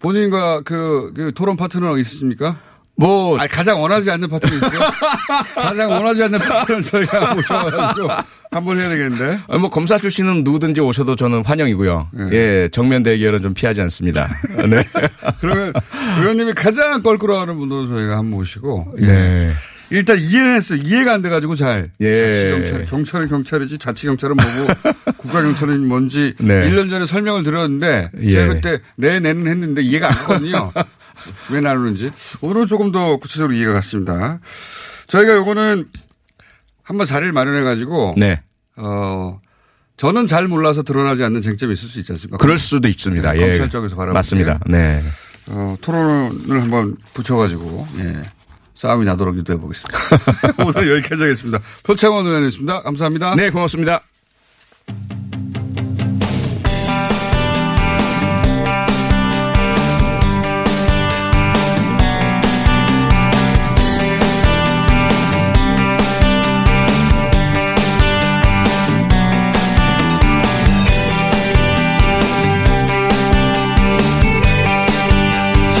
본인과 0.00 0.62
그, 0.62 1.12
그 1.14 1.32
토론 1.34 1.56
파트너 1.56 1.98
있으십니까? 1.98 2.58
뭐 2.98 3.38
아니, 3.38 3.48
가장 3.48 3.80
원하지 3.80 4.10
않는 4.10 4.28
파트너 4.28 4.56
있어요? 4.56 4.80
가장 5.54 5.88
원하지 5.88 6.24
않는 6.24 6.38
파트너를 6.40 6.82
저희가 6.82 7.34
모셔가지고 7.34 8.08
한번 8.50 8.76
해야 8.76 8.88
되겠는데. 8.88 9.38
아, 9.46 9.58
뭐 9.58 9.70
검사 9.70 9.98
출신은 9.98 10.42
누구든지 10.42 10.80
오셔도 10.80 11.14
저는 11.14 11.44
환영이고요. 11.44 12.08
네. 12.12 12.28
예, 12.32 12.68
정면 12.72 13.04
대결은 13.04 13.40
좀 13.40 13.54
피하지 13.54 13.80
않습니다. 13.82 14.28
네. 14.68 14.82
그러면 15.40 15.72
의원님이 16.20 16.54
가장 16.54 17.00
껄끄러워하는 17.02 17.56
분도 17.56 17.86
저희가 17.86 18.18
한번 18.18 18.30
모시고. 18.30 18.94
예. 19.00 19.06
네. 19.06 19.52
일단 19.90 20.18
이해는 20.18 20.56
했어요. 20.56 20.80
이해가 20.84 21.14
안 21.14 21.22
돼가지고 21.22 21.54
잘. 21.54 21.90
예. 22.00 22.32
자치경찰, 22.32 22.86
경찰은 22.86 23.28
경찰이지 23.28 23.78
자치경찰은 23.78 24.36
뭐고 24.36 25.12
국가경찰은 25.18 25.86
뭔지 25.86 26.34
네. 26.40 26.68
1년 26.68 26.90
전에 26.90 27.06
설명을 27.06 27.44
드렸는데 27.44 28.10
예. 28.20 28.30
제가 28.30 28.54
그때 28.54 28.80
네, 28.96 29.20
내는 29.20 29.46
했는데 29.46 29.82
이해가 29.82 30.08
안 30.08 30.14
갔거든요. 30.14 30.72
왜 31.50 31.60
나누는지. 31.60 32.10
오늘은 32.40 32.66
조금 32.66 32.92
더 32.92 33.16
구체적으로 33.16 33.54
이해가 33.54 33.72
갔습니다. 33.74 34.40
저희가 35.08 35.34
요거는 35.34 35.88
한번 36.82 37.06
자리를 37.06 37.32
마련해가지고 37.32 38.14
네. 38.16 38.42
어, 38.76 39.40
저는 39.96 40.26
잘 40.26 40.46
몰라서 40.48 40.82
드러나지 40.82 41.24
않는 41.24 41.42
쟁점이 41.42 41.72
있을 41.72 41.88
수 41.88 41.98
있지 41.98 42.12
않습니까? 42.12 42.38
그럴 42.38 42.56
수도 42.56 42.88
있습니다. 42.88 43.32
네, 43.32 43.38
예. 43.40 43.46
검찰 43.48 43.70
쪽에서 43.70 43.96
바라보기에. 43.96 44.14
맞습니다. 44.14 44.60
네. 44.66 45.02
어, 45.48 45.76
토론을 45.80 46.62
한번 46.62 46.96
붙여가지고, 47.14 47.88
예. 47.98 48.22
싸움이 48.74 49.04
나도록 49.06 49.36
유도해 49.36 49.58
보겠습니다. 49.58 49.98
오늘 50.64 50.96
여기까지 50.96 51.22
하겠습니다. 51.22 51.58
표창원 51.84 52.26
의원이었습니다. 52.26 52.82
감사합니다. 52.82 53.34
네, 53.34 53.50
고맙습니다. 53.50 54.02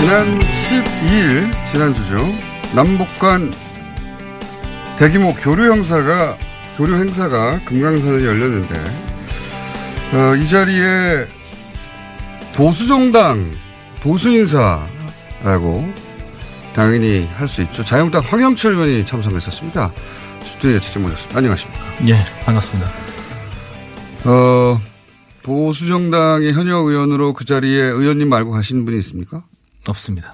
지난 0.08 0.38
12일, 0.38 1.70
지난주죠. 1.70 2.16
남북 2.74 3.06
간 3.18 3.52
대규모 4.98 5.34
교류 5.34 5.70
행사가, 5.70 6.34
교류 6.78 6.94
행사가 6.96 7.60
금강산에 7.66 8.24
열렸는데, 8.24 8.74
어, 10.14 10.34
이 10.36 10.48
자리에 10.48 11.26
보수정당, 12.56 13.50
보수인사라고 14.00 15.86
당연히 16.74 17.28
할 17.36 17.46
수 17.46 17.60
있죠. 17.60 17.84
자유한국당 17.84 18.22
황영철 18.24 18.72
의원이 18.72 19.04
참석했었습니다. 19.04 19.92
스튜디오에 20.42 20.80
직접 20.80 21.00
모셨습니다. 21.00 21.36
안녕하십니까. 21.36 21.80
예, 22.06 22.24
반갑습니다. 22.46 22.90
어, 24.24 24.80
보수정당의 25.42 26.54
현역 26.54 26.86
의원으로 26.86 27.34
그 27.34 27.44
자리에 27.44 27.82
의원님 27.82 28.30
말고 28.30 28.52
가시는 28.52 28.86
분이 28.86 28.96
있습니까? 29.00 29.42
없습니다. 29.90 30.32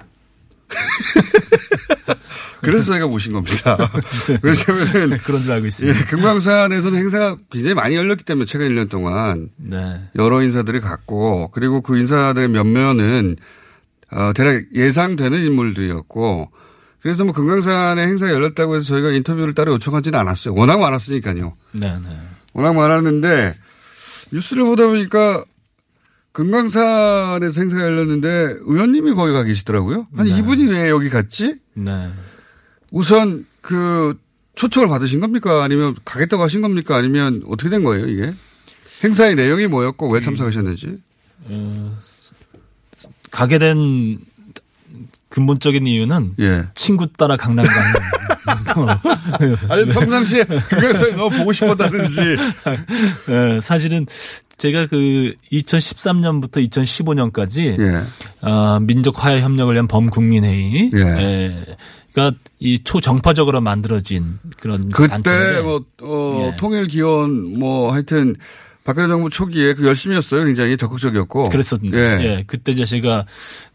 그래서 2.61 2.85
저희가 2.85 3.07
모신 3.07 3.33
겁니다. 3.33 3.77
왜냐면은. 4.41 5.17
그런 5.19 5.41
줄 5.41 5.53
알고 5.53 5.67
있습니다. 5.67 5.99
예, 5.99 6.03
금강산에서는 6.05 6.97
행사가 6.97 7.37
굉장히 7.51 7.75
많이 7.75 7.95
열렸기 7.95 8.23
때문에 8.23 8.45
최근 8.45 8.69
1년 8.69 8.89
동안. 8.89 9.49
네. 9.57 10.01
여러 10.15 10.41
인사들이 10.41 10.79
갔고, 10.79 11.51
그리고 11.51 11.81
그 11.81 11.97
인사들의 11.97 12.49
몇몇은, 12.49 13.37
어, 14.11 14.31
대략 14.33 14.63
예상되는 14.73 15.45
인물들이었고, 15.45 16.49
그래서 17.01 17.23
뭐 17.23 17.33
금강산에 17.33 18.01
행사가 18.01 18.31
열렸다고 18.33 18.75
해서 18.75 18.85
저희가 18.85 19.11
인터뷰를 19.11 19.53
따로 19.53 19.73
요청하지는 19.73 20.17
않았어요. 20.17 20.55
워낙 20.55 20.79
많았으니까요. 20.79 21.55
네, 21.73 21.99
네. 22.03 22.17
워낙 22.53 22.73
많았는데, 22.73 23.55
뉴스를 24.31 24.63
보다 24.63 24.87
보니까 24.87 25.45
금강산에서 26.35 27.61
행사가 27.61 27.81
열렸는데 27.81 28.57
의원님이 28.65 29.13
거기 29.13 29.31
가 29.31 29.43
계시더라고요. 29.43 30.07
아니 30.17 30.31
네. 30.31 30.39
이분이 30.39 30.65
왜 30.65 30.89
여기 30.89 31.09
갔지? 31.09 31.55
네. 31.75 32.11
우선 32.91 33.45
그 33.61 34.19
초청을 34.55 34.89
받으신 34.89 35.21
겁니까? 35.21 35.63
아니면 35.63 35.95
가겠다고 36.03 36.43
하신 36.43 36.59
겁니까? 36.59 36.97
아니면 36.97 37.41
어떻게 37.47 37.69
된 37.69 37.85
거예요, 37.85 38.07
이게? 38.07 38.33
행사의 39.05 39.35
내용이 39.35 39.67
뭐였고 39.67 40.09
왜 40.09 40.19
참석하셨는지? 40.19 40.97
어, 41.45 41.97
가게 43.31 43.57
된 43.57 44.19
근본적인 45.29 45.87
이유는 45.87 46.33
예. 46.41 46.67
친구 46.75 47.07
따라 47.13 47.37
강남 47.37 47.65
가는 47.65 47.93
아니 49.69 49.85
평상시에 49.85 50.45
그래서 50.69 51.07
너무 51.15 51.37
보고 51.37 51.53
싶었다든지. 51.53 52.21
예, 53.29 53.59
사실은 53.61 54.05
제가 54.57 54.87
그 54.87 55.33
2013년부터 55.51 56.65
2015년까지 56.69 57.77
예. 57.79 58.47
어, 58.47 58.79
민족 58.79 59.23
화해 59.23 59.41
협력을 59.41 59.73
위한 59.73 59.87
범국민회의 59.87 60.91
예. 60.93 60.99
예. 60.99 61.75
그러니까 62.13 62.39
이 62.59 62.79
초정파적으로 62.79 63.59
만들어진 63.59 64.39
그런 64.57 64.89
그때 64.89 65.09
단체인데 65.09 65.61
뭐 65.61 65.83
어, 66.01 66.33
예. 66.37 66.55
통일 66.55 66.87
기원 66.87 67.59
뭐 67.59 67.91
하여튼 67.91 68.35
박근혜 68.85 69.07
정부 69.07 69.31
초기에 69.31 69.73
그 69.73 69.85
열심히 69.85 70.15
했어요. 70.15 70.45
굉장히 70.45 70.77
적극적이었고. 70.77 71.49
그랬었는데 71.49 71.99
예. 71.99 72.23
예. 72.23 72.43
그때 72.45 72.71
이제 72.71 72.85
제가 72.85 73.25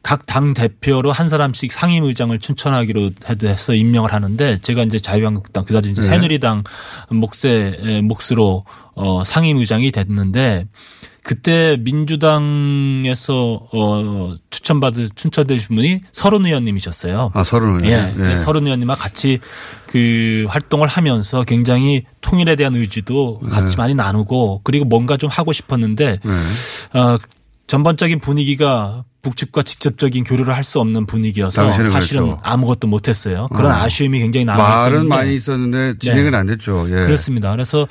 각 0.02 0.20
당 0.24 0.54
대표로 0.54 1.10
한 1.10 1.28
사람씩 1.28 1.72
상임의장을 1.72 2.38
추천하기로 2.38 3.10
해서 3.42 3.74
임명을 3.74 4.12
하는데 4.14 4.58
제가 4.62 4.84
이제 4.84 5.00
자유한국당 5.00 5.64
그다지 5.64 5.90
이제 5.90 6.02
예. 6.02 6.06
새누리당 6.06 6.62
몫에 7.10 7.76
예, 7.82 8.00
몫으로 8.00 8.64
어 8.94 9.24
상임의장이 9.24 9.90
됐는데 9.90 10.66
그때 11.24 11.76
민주당에서 11.80 13.66
어 13.72 14.34
추천받은 14.50 15.08
추천되신 15.14 15.76
분이 15.76 16.00
서른 16.12 16.46
의원님이셨어요. 16.46 17.32
아, 17.34 17.44
서른 17.44 17.84
의원. 17.84 17.86
예, 17.86 18.14
예. 18.30 18.36
서른 18.36 18.64
의원님과 18.66 18.94
같이 18.94 19.38
그 19.86 20.46
활동을 20.48 20.88
하면서 20.88 21.44
굉장히 21.44 22.04
통일에 22.20 22.56
대한 22.56 22.74
의지도 22.74 23.40
같이 23.50 23.70
네. 23.70 23.76
많이 23.76 23.94
나누고 23.94 24.62
그리고 24.64 24.84
뭔가 24.84 25.16
좀 25.16 25.28
하고 25.30 25.52
싶었는데 25.52 26.18
네. 26.22 26.98
어, 26.98 27.18
전반적인 27.66 28.18
분위기가 28.20 29.04
북측과 29.22 29.62
직접적인 29.62 30.24
교류를 30.24 30.56
할 30.56 30.64
수 30.64 30.80
없는 30.80 31.04
분위기여서 31.06 31.66
사실은 31.72 31.90
그랬죠. 31.92 32.38
아무것도 32.42 32.88
못했어요. 32.88 33.48
그런 33.48 33.72
어. 33.72 33.74
아쉬움이 33.74 34.18
굉장히 34.18 34.44
남아 34.46 34.62
말은 34.62 34.92
있었는데 34.92 35.08
많이 35.14 35.34
있었는데 35.34 35.98
진행은 35.98 36.34
안 36.34 36.46
됐죠. 36.46 36.86
예. 36.88 37.04
그렇습니다. 37.04 37.50
그래서 37.52 37.86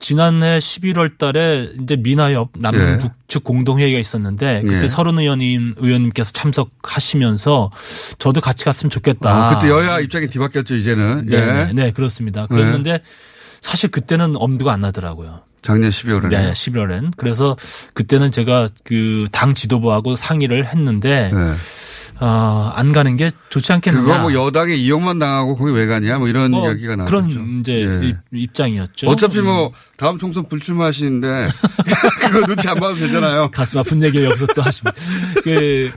지난해 0.00 0.58
11월 0.58 1.18
달에 1.18 1.68
이제 1.82 1.94
미나협 1.94 2.50
예. 2.56 2.60
남북 2.60 3.12
측 3.28 3.44
공동회의가 3.44 3.98
있었는데 3.98 4.62
그때 4.66 4.84
예. 4.84 4.88
서른 4.88 5.18
의원님 5.18 5.74
의원님께서 5.76 6.32
참석하시면서 6.32 7.70
저도 8.18 8.40
같이 8.40 8.64
갔으면 8.64 8.90
좋겠다. 8.90 9.30
아, 9.30 9.54
그때 9.54 9.70
여야 9.70 10.00
입장이 10.00 10.28
뒤바뀌었죠, 10.28 10.74
이제는. 10.74 11.26
네, 11.26 11.36
예. 11.36 11.40
네, 11.44 11.72
네, 11.74 11.90
그렇습니다. 11.92 12.46
그랬는데 12.46 13.00
사실 13.60 13.90
그때는 13.90 14.34
엄두가 14.36 14.72
안 14.72 14.80
나더라고요. 14.80 15.42
작년 15.62 15.90
12월에. 15.90 16.28
네, 16.30 16.52
11월엔. 16.52 17.12
그래서 17.18 17.54
그때는 17.94 18.32
제가 18.32 18.68
그 18.84 19.26
당 19.32 19.52
지도부하고 19.54 20.16
상의를 20.16 20.66
했는데 20.66 21.30
네. 21.32 21.52
어, 22.22 22.70
안 22.74 22.92
가는 22.92 23.16
게 23.16 23.30
좋지 23.48 23.72
않겠느냐. 23.72 24.02
그거 24.04 24.18
뭐 24.18 24.34
여당에 24.34 24.74
이용만 24.74 25.18
당하고 25.18 25.56
거기 25.56 25.72
왜 25.72 25.86
가냐 25.86 26.18
뭐 26.18 26.28
이런 26.28 26.50
뭐 26.50 26.66
이야기가 26.66 26.96
나왔죠. 26.96 27.10
그런 27.28 27.60
이제 27.60 27.72
예. 28.02 28.06
입- 28.08 28.16
입장이었죠. 28.32 29.08
어차피 29.08 29.40
뭐 29.40 29.72
다음 29.96 30.18
총선 30.18 30.46
불출마하시는데 30.48 31.48
그거 32.30 32.46
눈치 32.46 32.68
안 32.68 32.78
봐도 32.78 32.94
되잖아요. 32.94 33.50
가슴 33.50 33.78
아픈 33.78 34.02
얘기 34.02 34.22
여기서 34.22 34.46
또 34.54 34.60
하시면 34.62 34.92
그 35.44 35.90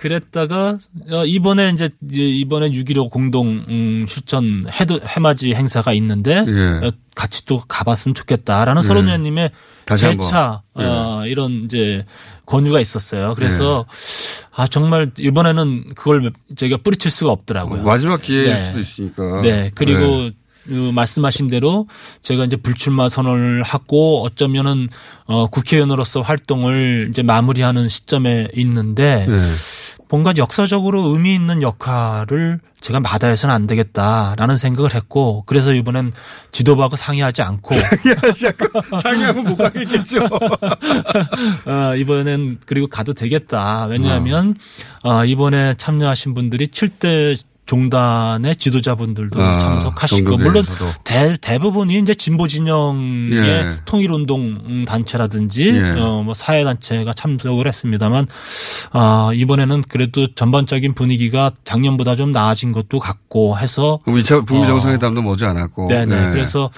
그랬다가 0.00 0.78
어, 1.10 1.24
이번에 1.24 1.70
이제 1.70 1.88
이번에 2.12 2.70
6.15 2.70 3.10
공동 3.10 3.64
음, 3.68 4.06
실천 4.08 4.66
해도 4.80 5.00
해맞이 5.04 5.54
행사가 5.54 5.92
있는데 5.94 6.44
예. 6.46 6.86
어, 6.86 6.92
같이 7.16 7.44
또 7.46 7.60
가봤으면 7.66 8.14
좋겠다라는 8.14 8.82
예. 8.82 8.86
서른 8.86 9.06
의원님의. 9.06 9.50
재차 9.96 10.62
어, 10.74 11.22
이런 11.24 11.64
이제 11.64 12.04
권유가 12.44 12.78
있었어요. 12.78 13.34
그래서 13.34 13.86
아 14.54 14.66
정말 14.66 15.10
이번에는 15.18 15.94
그걸 15.94 16.30
저희가 16.56 16.76
뿌리칠 16.84 17.10
수가 17.10 17.32
없더라고요. 17.32 17.84
마지막 17.84 18.20
기회일 18.20 18.48
네. 18.48 18.64
수도 18.64 18.80
있으니까. 18.80 19.40
네. 19.40 19.70
그리고 19.74 20.00
네. 20.00 20.30
그 20.66 20.90
말씀하신 20.92 21.48
대로 21.48 21.88
제가 22.22 22.44
이제 22.44 22.56
불출마 22.56 23.08
선언을 23.08 23.62
하고 23.62 24.22
어쩌면은 24.22 24.88
어 25.24 25.46
국회의원으로서 25.46 26.20
활동을 26.20 27.08
이제 27.08 27.22
마무리하는 27.22 27.88
시점에 27.88 28.48
있는데 28.54 29.24
네. 29.26 29.38
뭔가 30.08 30.32
역사적으로 30.36 31.08
의미 31.08 31.34
있는 31.34 31.62
역할을 31.62 32.60
제가 32.80 33.00
마다해서는 33.00 33.54
안 33.54 33.66
되겠다라는 33.66 34.56
생각을 34.56 34.94
했고 34.94 35.42
그래서 35.46 35.72
이번엔 35.72 36.12
지도부하고 36.52 36.96
상의하지 36.96 37.42
않고 37.42 37.74
상의하면 39.02 39.44
못 39.44 39.56
가겠겠죠. 39.56 40.24
어, 41.66 41.96
이번엔 41.96 42.58
그리고 42.66 42.86
가도 42.86 43.12
되겠다. 43.12 43.86
왜냐하면 43.86 44.54
어, 45.02 45.24
이번에 45.24 45.74
참여하신 45.74 46.34
분들이 46.34 46.68
7대 46.68 47.38
종단의 47.68 48.56
지도자분들도 48.56 49.40
아, 49.40 49.58
참석하시고 49.58 50.38
물론. 50.38 50.64
대, 51.04 51.36
대부분이 51.40 51.98
이제 51.98 52.14
진보 52.14 52.48
진영의 52.48 53.36
예. 53.36 53.70
통일 53.84 54.10
운동 54.10 54.84
단체라든지 54.86 55.68
예. 55.74 55.90
어, 56.00 56.22
뭐 56.24 56.32
사회 56.32 56.64
단체가 56.64 57.12
참석을 57.12 57.66
했습니다만 57.68 58.26
아 58.90 59.30
이번에는 59.34 59.82
그래도 59.86 60.34
전반적인 60.34 60.94
분위기가 60.94 61.50
작년보다 61.64 62.16
좀 62.16 62.32
나아진 62.32 62.72
것도 62.72 62.98
같고 62.98 63.58
해서 63.58 64.00
그럼 64.04 64.18
2차 64.20 64.46
북미 64.46 64.64
어, 64.64 64.66
정상회담도 64.68 65.20
머지 65.20 65.44
않았고. 65.44 65.88
네네. 65.88 66.06
네. 66.06 66.30
그래서 66.32 66.70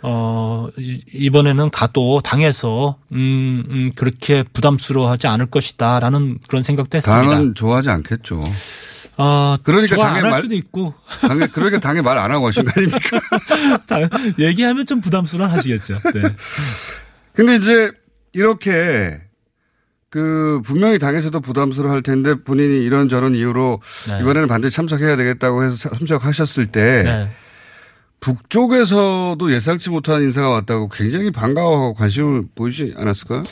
어 0.00 0.66
이- 0.78 1.00
이번에는 1.12 1.68
가도 1.70 2.22
당에서 2.22 2.96
음, 3.12 3.64
음 3.68 3.90
그렇게 3.94 4.44
부담스러워하지 4.54 5.26
않을 5.26 5.46
것이다라는 5.46 6.38
그런 6.48 6.62
생각도 6.62 6.96
했습니다. 6.96 7.22
당은 7.28 7.54
좋아하지 7.54 7.90
않겠죠. 7.90 8.40
어, 9.18 9.56
그러니까 9.64 9.96
안할 10.06 10.22
말- 10.30 10.42
수도 10.42 10.54
있고 10.54 10.94
당에 11.20 11.46
그러니까 11.48 11.80
당에 11.80 12.00
말 12.02 12.16
안 12.18 12.30
하고 12.30 12.46
하신 12.48 12.64
거 12.64 12.70
아닙니까? 12.74 13.20
당- 13.86 14.08
얘기하면 14.38 14.86
좀 14.86 15.00
부담스러워 15.00 15.50
하시겠죠. 15.50 15.98
네. 16.14 16.22
근데 17.34 17.56
이제 17.56 17.90
이렇게 18.32 19.20
그 20.10 20.60
분명히 20.64 20.98
당에서도 20.98 21.38
부담스러워 21.40 21.92
할 21.92 22.02
텐데 22.02 22.34
본인이 22.42 22.82
이런저런 22.84 23.34
이유로 23.34 23.80
네. 24.08 24.20
이번에는 24.20 24.48
반드시 24.48 24.74
참석해야 24.76 25.16
되겠다고 25.16 25.64
해서 25.64 25.90
참석하셨을 25.90 26.66
때 26.66 27.02
네. 27.04 27.30
북쪽에서도 28.20 29.52
예상치 29.52 29.90
못한 29.90 30.22
인사가 30.22 30.48
왔다고 30.50 30.88
굉장히 30.88 31.30
반가워하고 31.30 31.94
관심을 31.94 32.44
보이지 32.54 32.94
않았을까요? 32.96 33.42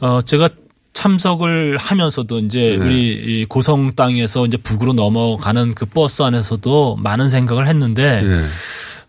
어, 0.00 0.22
제가 0.22 0.48
참석을 0.92 1.76
하면서도 1.78 2.40
이제 2.40 2.76
네. 2.78 2.84
우리 2.84 3.12
이 3.12 3.44
고성 3.48 3.92
땅에서 3.94 4.46
이제 4.46 4.56
북으로 4.56 4.92
넘어가는 4.94 5.74
그 5.74 5.86
버스 5.86 6.22
안에서도 6.22 6.96
많은 6.96 7.28
생각을 7.28 7.66
했는데 7.68 8.22
예. 8.24 8.44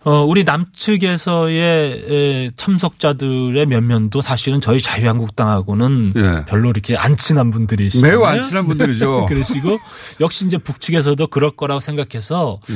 어, 0.05 0.23
우리 0.23 0.45
남측에서의 0.45 2.05
에, 2.09 2.51
참석자들의 2.55 3.65
면면도 3.65 4.21
사실은 4.21 4.61
저희 4.61 4.79
자유한국당하고는 4.79 6.13
예. 6.15 6.45
별로 6.45 6.69
이렇게 6.69 6.95
안 6.95 7.17
친한 7.17 7.51
분들이시잖아요. 7.51 8.19
매우 8.19 8.25
안 8.25 8.41
친한 8.43 8.65
분들이죠. 8.67 9.25
그러시고 9.27 9.77
역시 10.21 10.45
이제 10.45 10.57
북측에서도 10.57 11.27
그럴 11.27 11.51
거라고 11.51 11.81
생각해서 11.81 12.59
예. 12.69 12.73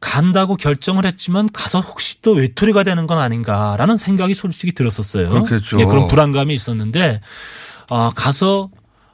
간다고 0.00 0.56
결정을 0.56 1.04
했지만 1.04 1.48
가서 1.52 1.80
혹시 1.80 2.22
또 2.22 2.32
외톨이가 2.32 2.84
되는 2.84 3.06
건 3.06 3.18
아닌가라는 3.18 3.98
생각이 3.98 4.34
솔직히 4.34 4.72
들었었어요. 4.72 5.28
그렇겠죠. 5.28 5.80
예, 5.80 5.84
그런 5.84 6.06
불안감이 6.06 6.54
있었는데 6.54 7.20
아, 7.90 8.10
가서 8.14 8.70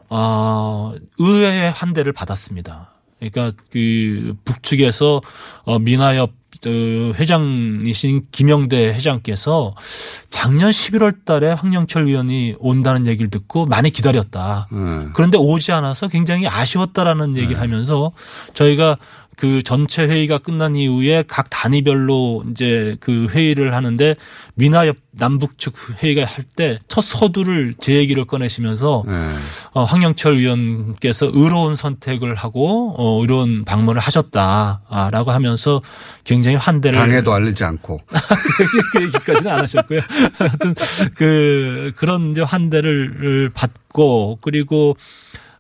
아, 0.09 0.93
의외의 1.18 1.70
환대를 1.70 2.12
받았습니다. 2.12 2.93
그러니까 3.18 3.57
그 3.70 4.35
북측에서 4.45 5.20
어, 5.64 5.79
민하협 5.79 6.33
어, 6.66 7.12
회장이신 7.14 8.27
김영대 8.31 8.89
회장께서 8.95 9.75
작년 10.31 10.70
11월 10.70 11.25
달에 11.25 11.53
황영철 11.53 12.07
의원이 12.09 12.57
온다는 12.59 13.07
얘기를 13.07 13.31
듣고 13.31 13.66
많이 13.66 13.91
기다렸다. 13.91 14.68
예. 14.73 15.09
그런데 15.14 15.39
오지 15.39 15.73
않아서 15.73 16.09
굉장히 16.09 16.47
아쉬웠다라는 16.47 17.37
얘기를 17.37 17.61
하면서 17.61 18.12
저희가 18.55 18.97
그 19.43 19.61
전체 19.64 20.07
회의가 20.07 20.38
끝난 20.38 20.76
이후에 20.76 21.24
각 21.26 21.51
단위별로 21.51 22.45
이제 22.53 22.97
그 23.01 23.26
회의를 23.28 23.74
하는데 23.74 24.14
미나협 24.55 24.99
남북 25.11 25.59
측 25.59 25.74
회의가 26.01 26.24
할 26.24 26.45
때 26.55 26.78
첫 26.86 27.03
서두를 27.03 27.74
제 27.80 27.97
얘기를 27.97 28.24
꺼내시면서 28.24 29.03
예. 29.09 29.12
어, 29.72 29.82
황영철 29.82 30.34
의원께서 30.36 31.26
의로운 31.26 31.74
선택을 31.74 32.36
하고 32.36 32.95
어, 32.97 33.20
의로운 33.20 33.64
방문을 33.64 34.01
하셨다라고 34.01 35.32
하면서 35.32 35.82
굉장히 36.22 36.57
환대를 36.57 36.97
당에도 37.01 37.32
알리지 37.32 37.64
않고. 37.64 37.99
그 38.93 39.03
얘기까지는 39.03 39.51
안 39.51 39.59
하셨고요. 39.59 40.01
하여튼 40.34 40.74
그 41.16 41.93
그런 41.97 42.30
이제 42.30 42.43
환대를 42.43 43.51
받고 43.53 44.38
그리고 44.40 44.97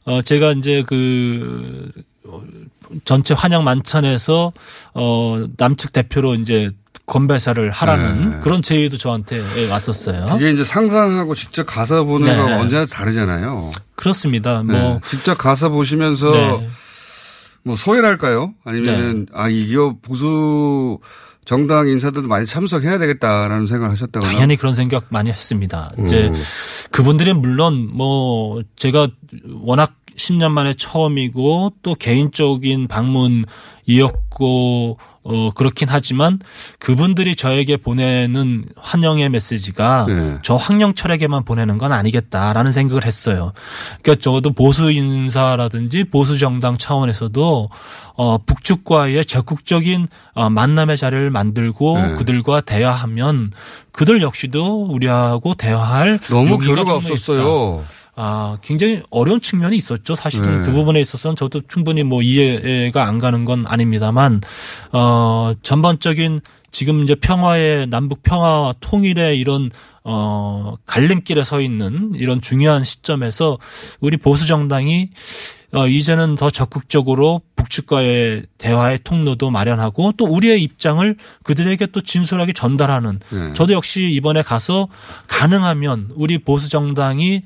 어 0.04 0.22
제가 0.22 0.52
이제 0.52 0.84
그 0.86 1.90
어, 2.26 2.42
전체 3.04 3.34
환영 3.34 3.64
만찬에서 3.64 4.52
어 4.94 5.44
남측 5.56 5.92
대표로 5.92 6.34
이제 6.34 6.70
건배사를 7.06 7.70
하라는 7.70 8.30
네. 8.30 8.36
그런 8.42 8.62
제의도 8.62 8.96
저한테 8.96 9.40
왔었어요. 9.70 10.34
이게 10.36 10.50
이제 10.50 10.64
상상하고 10.64 11.34
직접 11.34 11.64
가서 11.64 12.04
보는 12.04 12.26
네. 12.26 12.36
거 12.36 12.44
언제나 12.60 12.86
다르잖아요. 12.86 13.70
그렇습니다. 13.96 14.62
네. 14.62 14.78
뭐 14.78 15.00
직접 15.06 15.36
가서 15.36 15.68
보시면서 15.68 16.30
네. 16.30 16.70
뭐 17.64 17.76
소외랄까요? 17.76 18.54
아니면은 18.64 19.26
아 19.32 19.48
이거 19.48 19.96
보수 20.00 20.98
정당 21.44 21.88
인사들도 21.88 22.28
많이 22.28 22.46
참석해야 22.46 22.98
되겠다라는 22.98 23.66
생각을 23.66 23.90
하셨다거나 23.92 24.32
당연히 24.32 24.56
그런 24.56 24.74
생각 24.74 25.06
많이 25.08 25.30
했습니다. 25.30 25.90
이제 26.04 26.28
음. 26.28 26.34
그분들이 26.92 27.32
물론 27.32 27.90
뭐 27.92 28.62
제가 28.76 29.08
워낙 29.60 29.94
10년 30.16 30.52
만에 30.52 30.74
처음이고 30.74 31.72
또 31.82 31.94
개인적인 31.94 32.88
방문이었고 32.88 34.98
어 35.24 35.50
그렇긴 35.54 35.88
하지만 35.88 36.40
그분들이 36.80 37.36
저에게 37.36 37.76
보내는 37.76 38.64
환영의 38.76 39.28
메시지가 39.28 40.06
네. 40.08 40.38
저 40.42 40.56
황영철에게만 40.56 41.44
보내는 41.44 41.78
건 41.78 41.92
아니겠다라는 41.92 42.72
생각을 42.72 43.04
했어요. 43.04 43.52
그러니까 44.02 44.20
적어도 44.20 44.52
보수 44.52 44.90
인사라든지 44.90 46.04
보수 46.04 46.38
정당 46.38 46.76
차원에서도 46.76 47.70
어 48.14 48.38
북측과의 48.38 49.24
적극적인 49.24 50.08
어 50.34 50.50
만남의 50.50 50.96
자리를 50.96 51.30
만들고 51.30 51.98
네. 51.98 52.14
그들과 52.14 52.60
대화하면 52.60 53.52
그들 53.92 54.22
역시도 54.22 54.86
우리하고 54.86 55.54
대화할 55.54 56.18
너무 56.30 56.58
교류가 56.58 56.94
없었어요. 56.94 57.84
있다. 57.84 58.01
아, 58.14 58.58
굉장히 58.62 59.00
어려운 59.10 59.40
측면이 59.40 59.76
있었죠. 59.76 60.14
사실은 60.14 60.58
네. 60.58 60.64
그 60.64 60.72
부분에 60.72 61.00
있어서는 61.00 61.34
저도 61.34 61.62
충분히 61.66 62.02
뭐 62.02 62.22
이해가 62.22 63.06
안 63.06 63.18
가는 63.18 63.44
건 63.44 63.64
아닙니다만, 63.66 64.40
어, 64.92 65.52
전반적인 65.62 66.40
지금 66.72 67.02
이제 67.02 67.14
평화의 67.14 67.86
남북 67.88 68.22
평화와 68.22 68.74
통일의 68.80 69.38
이런 69.38 69.70
어 70.04 70.74
갈림길에 70.86 71.44
서 71.44 71.60
있는 71.60 72.12
이런 72.16 72.40
중요한 72.40 72.82
시점에서 72.82 73.58
우리 74.00 74.16
보수 74.16 74.46
정당이 74.46 75.10
어 75.74 75.86
이제는 75.86 76.34
더 76.34 76.50
적극적으로 76.50 77.40
북측과의 77.56 78.44
대화의 78.58 79.00
통로도 79.04 79.50
마련하고 79.50 80.12
또 80.16 80.26
우리의 80.26 80.62
입장을 80.62 81.16
그들에게 81.44 81.86
또 81.86 82.00
진솔하게 82.00 82.52
전달하는 82.52 83.20
네. 83.30 83.52
저도 83.54 83.72
역시 83.72 84.10
이번에 84.10 84.42
가서 84.42 84.88
가능하면 85.28 86.10
우리 86.14 86.38
보수 86.38 86.68
정당이 86.68 87.42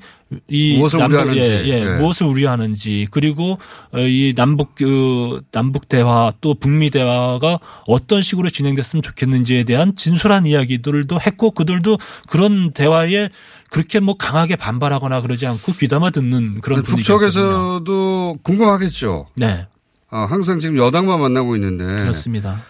이 0.49 0.77
무엇을 0.77 0.99
우려하는지. 1.05 1.49
예, 1.49 1.67
예, 1.67 1.85
네. 1.85 1.97
무엇을 1.97 2.27
우려하는지 2.27 3.07
그리고 3.11 3.57
어, 3.93 3.99
이 3.99 4.33
남북 4.35 4.75
그 4.75 5.41
남북 5.51 5.87
대화 5.87 6.33
또 6.41 6.53
북미 6.53 6.89
대화가 6.89 7.59
어떤 7.87 8.21
식으로 8.21 8.49
진행됐으면 8.49 9.03
좋겠는지에 9.03 9.63
대한 9.63 9.95
진솔한 9.95 10.45
이야기들도 10.45 11.19
했고 11.21 11.51
그들도 11.51 11.97
그런 12.27 12.46
대화에 12.73 13.29
그렇게 13.69 13.99
뭐 13.99 14.15
강하게 14.17 14.55
반발하거나 14.55 15.21
그러지 15.21 15.47
않고 15.47 15.73
귀담아 15.73 16.11
듣는 16.11 16.61
그런 16.61 16.83
분위기였거든요. 16.83 16.95
북쪽에서도 16.95 18.37
궁금하겠죠. 18.43 19.27
네. 19.35 19.67
아, 20.09 20.25
항상 20.29 20.59
지금 20.59 20.77
여당만 20.77 21.19
만나고 21.19 21.55
있는데 21.55 21.83
그렇습니다. 21.83 22.61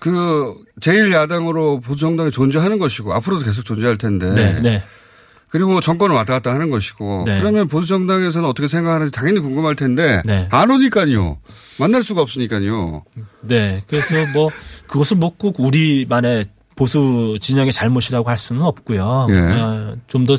그 0.00 0.54
제일 0.80 1.12
야당으로 1.12 1.80
보수 1.80 2.00
정당이 2.00 2.30
존재하는 2.30 2.78
것이고 2.78 3.14
앞으로도 3.14 3.44
계속 3.44 3.64
존재할 3.64 3.96
텐데. 3.96 4.30
네, 4.32 4.60
네. 4.60 4.82
그리고 5.48 5.70
뭐 5.70 5.80
정권을 5.80 6.16
왔다 6.16 6.32
갔다 6.32 6.52
하는 6.52 6.68
것이고. 6.68 7.22
네. 7.26 7.38
그러면 7.38 7.68
보수 7.68 7.86
정당에서는 7.86 8.48
어떻게 8.48 8.66
생각하는지 8.66 9.12
당연히 9.12 9.38
궁금할 9.38 9.76
텐데 9.76 10.20
네. 10.24 10.48
안 10.50 10.68
오니까요. 10.68 11.38
만날 11.78 12.02
수가 12.02 12.22
없으니까요. 12.22 13.04
네. 13.42 13.84
그래서 13.86 14.14
뭐 14.32 14.50
그것을 14.88 15.16
뭐꼭 15.16 15.60
우리만의 15.60 16.46
보수 16.76 17.38
진영의 17.40 17.72
잘못이라고 17.72 18.28
할 18.28 18.38
수는 18.38 18.62
없고요. 18.62 19.26
예. 19.30 19.34
어, 19.34 19.96
좀더 20.06 20.36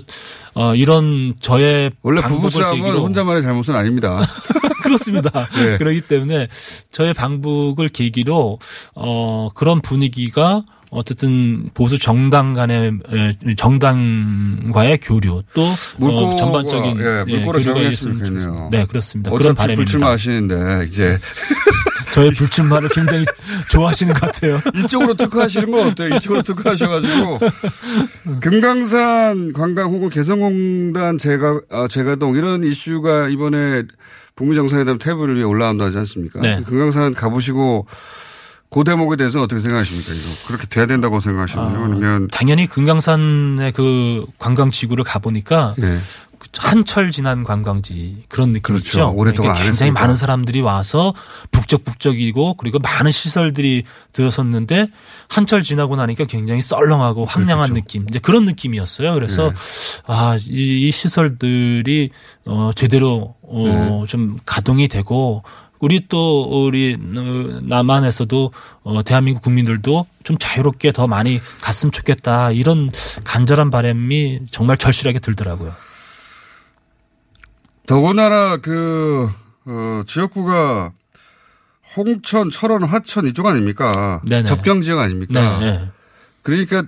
어, 0.54 0.76
이런 0.76 1.34
저의 1.40 1.92
원래 2.02 2.22
부부싸움은 2.22 2.98
혼자만의 2.98 3.42
잘못은 3.42 3.76
아닙니다. 3.76 4.20
그렇습니다. 4.84 5.48
네. 5.56 5.78
그렇기 5.80 6.02
때문에 6.02 6.48
저의 6.92 7.14
방북을 7.14 7.90
계기로 7.90 8.60
어 8.96 9.50
그런 9.56 9.82
분위기가 9.82 10.64
어쨌든 10.92 11.68
보수 11.74 11.98
정당 11.98 12.54
간의 12.54 12.92
에, 13.12 13.56
정당과의 13.56 15.00
교류 15.02 15.42
또 15.54 15.68
물꼬가, 15.98 16.30
어, 16.30 16.36
전반적인 16.36 17.00
예, 17.00 17.24
물꼬를 17.28 17.64
교류가 17.64 17.80
정했으면 17.80 17.92
있으면 17.92 18.26
좋겠네요. 18.26 18.70
네, 18.72 18.86
그렇습니다. 18.86 19.32
그런 19.32 19.56
바람입니다. 19.56 19.76
불출마하시는데 19.76 20.86
이제 20.88 21.18
저의 22.14 22.32
불출마를 22.32 22.90
굉장히 22.90 23.26
좋아하시는 23.72 24.14
것 24.14 24.22
같아요. 24.22 24.62
이쪽으로 24.76 25.16
특화하시는 25.16 25.70
건 25.72 25.88
어때요? 25.90 26.16
이쪽으로 26.16 26.42
특화하셔가지고 26.44 27.40
금강산 28.42 29.54
관광 29.54 29.92
혹은 29.92 30.10
개성공단 30.10 31.18
재가 31.18 31.62
아, 31.72 31.88
재가동 31.88 32.36
이런 32.36 32.64
이슈가 32.64 33.30
이번에 33.30 33.84
북미 34.36 34.56
정상회담 34.56 34.98
테이블 34.98 35.36
위에 35.38 35.44
올라온다 35.44 35.86
하지 35.86 35.98
않습니까? 36.00 36.42
네. 36.42 36.62
금강산 36.66 37.14
가보시고 37.14 37.88
그 38.76 38.84
대목에 38.84 39.16
대해서 39.16 39.42
어떻게 39.42 39.62
생각하십니까? 39.62 40.12
이거 40.12 40.48
그렇게 40.48 40.68
돼야 40.68 40.86
된다고 40.86 41.22
생각하시나요? 41.22 41.82
아니면 41.82 42.28
당연히 42.30 42.68
금강산의 42.68 43.72
그 43.72 44.26
관광 44.38 44.70
지구를 44.70 45.06
가보니까 45.06 45.76
예. 45.82 46.00
한철 46.58 47.12
지난 47.12 47.46
관광지 47.46 48.26
그런 48.28 48.52
느낌이 48.52 48.80
그렇죠. 48.80 49.14
오랫동안 49.16 49.54
그러니까 49.54 49.60
안 49.62 49.66
굉장히. 49.68 49.92
많은 49.94 50.18
사람들이 50.18 50.60
와서 50.60 51.14
북적북적이고 51.52 52.56
그리고 52.56 52.80
많은 52.80 53.14
시설들이 53.14 53.84
들어섰는데 54.12 54.90
한철 55.30 55.64
지나고 55.64 55.96
나니까 55.96 56.26
굉장히 56.26 56.62
썰렁하고 56.62 57.26
황량한 57.26 57.74
느낌 57.74 58.06
이제 58.10 58.20
그런 58.20 58.44
느낌이었어요. 58.44 59.14
그래서 59.14 59.52
네. 59.52 59.56
아, 60.06 60.38
이, 60.50 60.88
이 60.88 60.92
시설들이 60.92 62.10
어 62.46 62.72
제대로 62.76 63.36
네. 63.50 63.90
어좀 64.04 64.40
가동이 64.46 64.90
되고 64.90 65.44
우리 65.86 66.08
또 66.10 66.66
우리 66.66 66.96
어, 66.96 67.60
남한에서도 67.62 68.52
어 68.82 69.04
대한민국 69.04 69.44
국민들도 69.44 70.08
좀 70.24 70.36
자유롭게 70.40 70.92
더 70.92 71.06
많이 71.06 71.40
갔으면 71.62 71.92
좋겠다 71.92 72.50
이런 72.50 72.90
간절한 73.24 73.70
바람이 73.70 74.48
정말 74.50 74.78
절실하게 74.78 75.20
들더라고요. 75.20 75.76
더군다나 77.86 78.58
그 78.58 79.30
어, 79.66 80.02
지역구가 80.08 80.92
홍천, 81.96 82.50
철원, 82.50 82.84
화천 82.84 83.28
이쪽 83.28 83.46
아닙니까? 83.46 84.22
네네. 84.28 84.46
접경 84.46 84.82
지역 84.82 84.98
아닙니까? 84.98 85.60
네, 85.60 85.72
네. 85.72 85.92
그러니까 86.42 86.84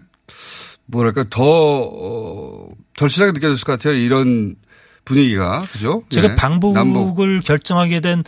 뭐랄까 0.87 1.23
더 1.29 1.43
어, 1.43 2.69
절실하게 2.95 3.33
느껴졌을 3.33 3.63
것 3.63 3.73
같아요. 3.73 3.93
이런 3.93 4.55
분위기가 5.08 5.60
그죠? 5.72 6.03
제가 6.10 6.30
네. 6.30 6.36
방북을 6.36 6.74
남북. 6.74 7.43
결정하게 7.45 7.99
된 8.01 8.24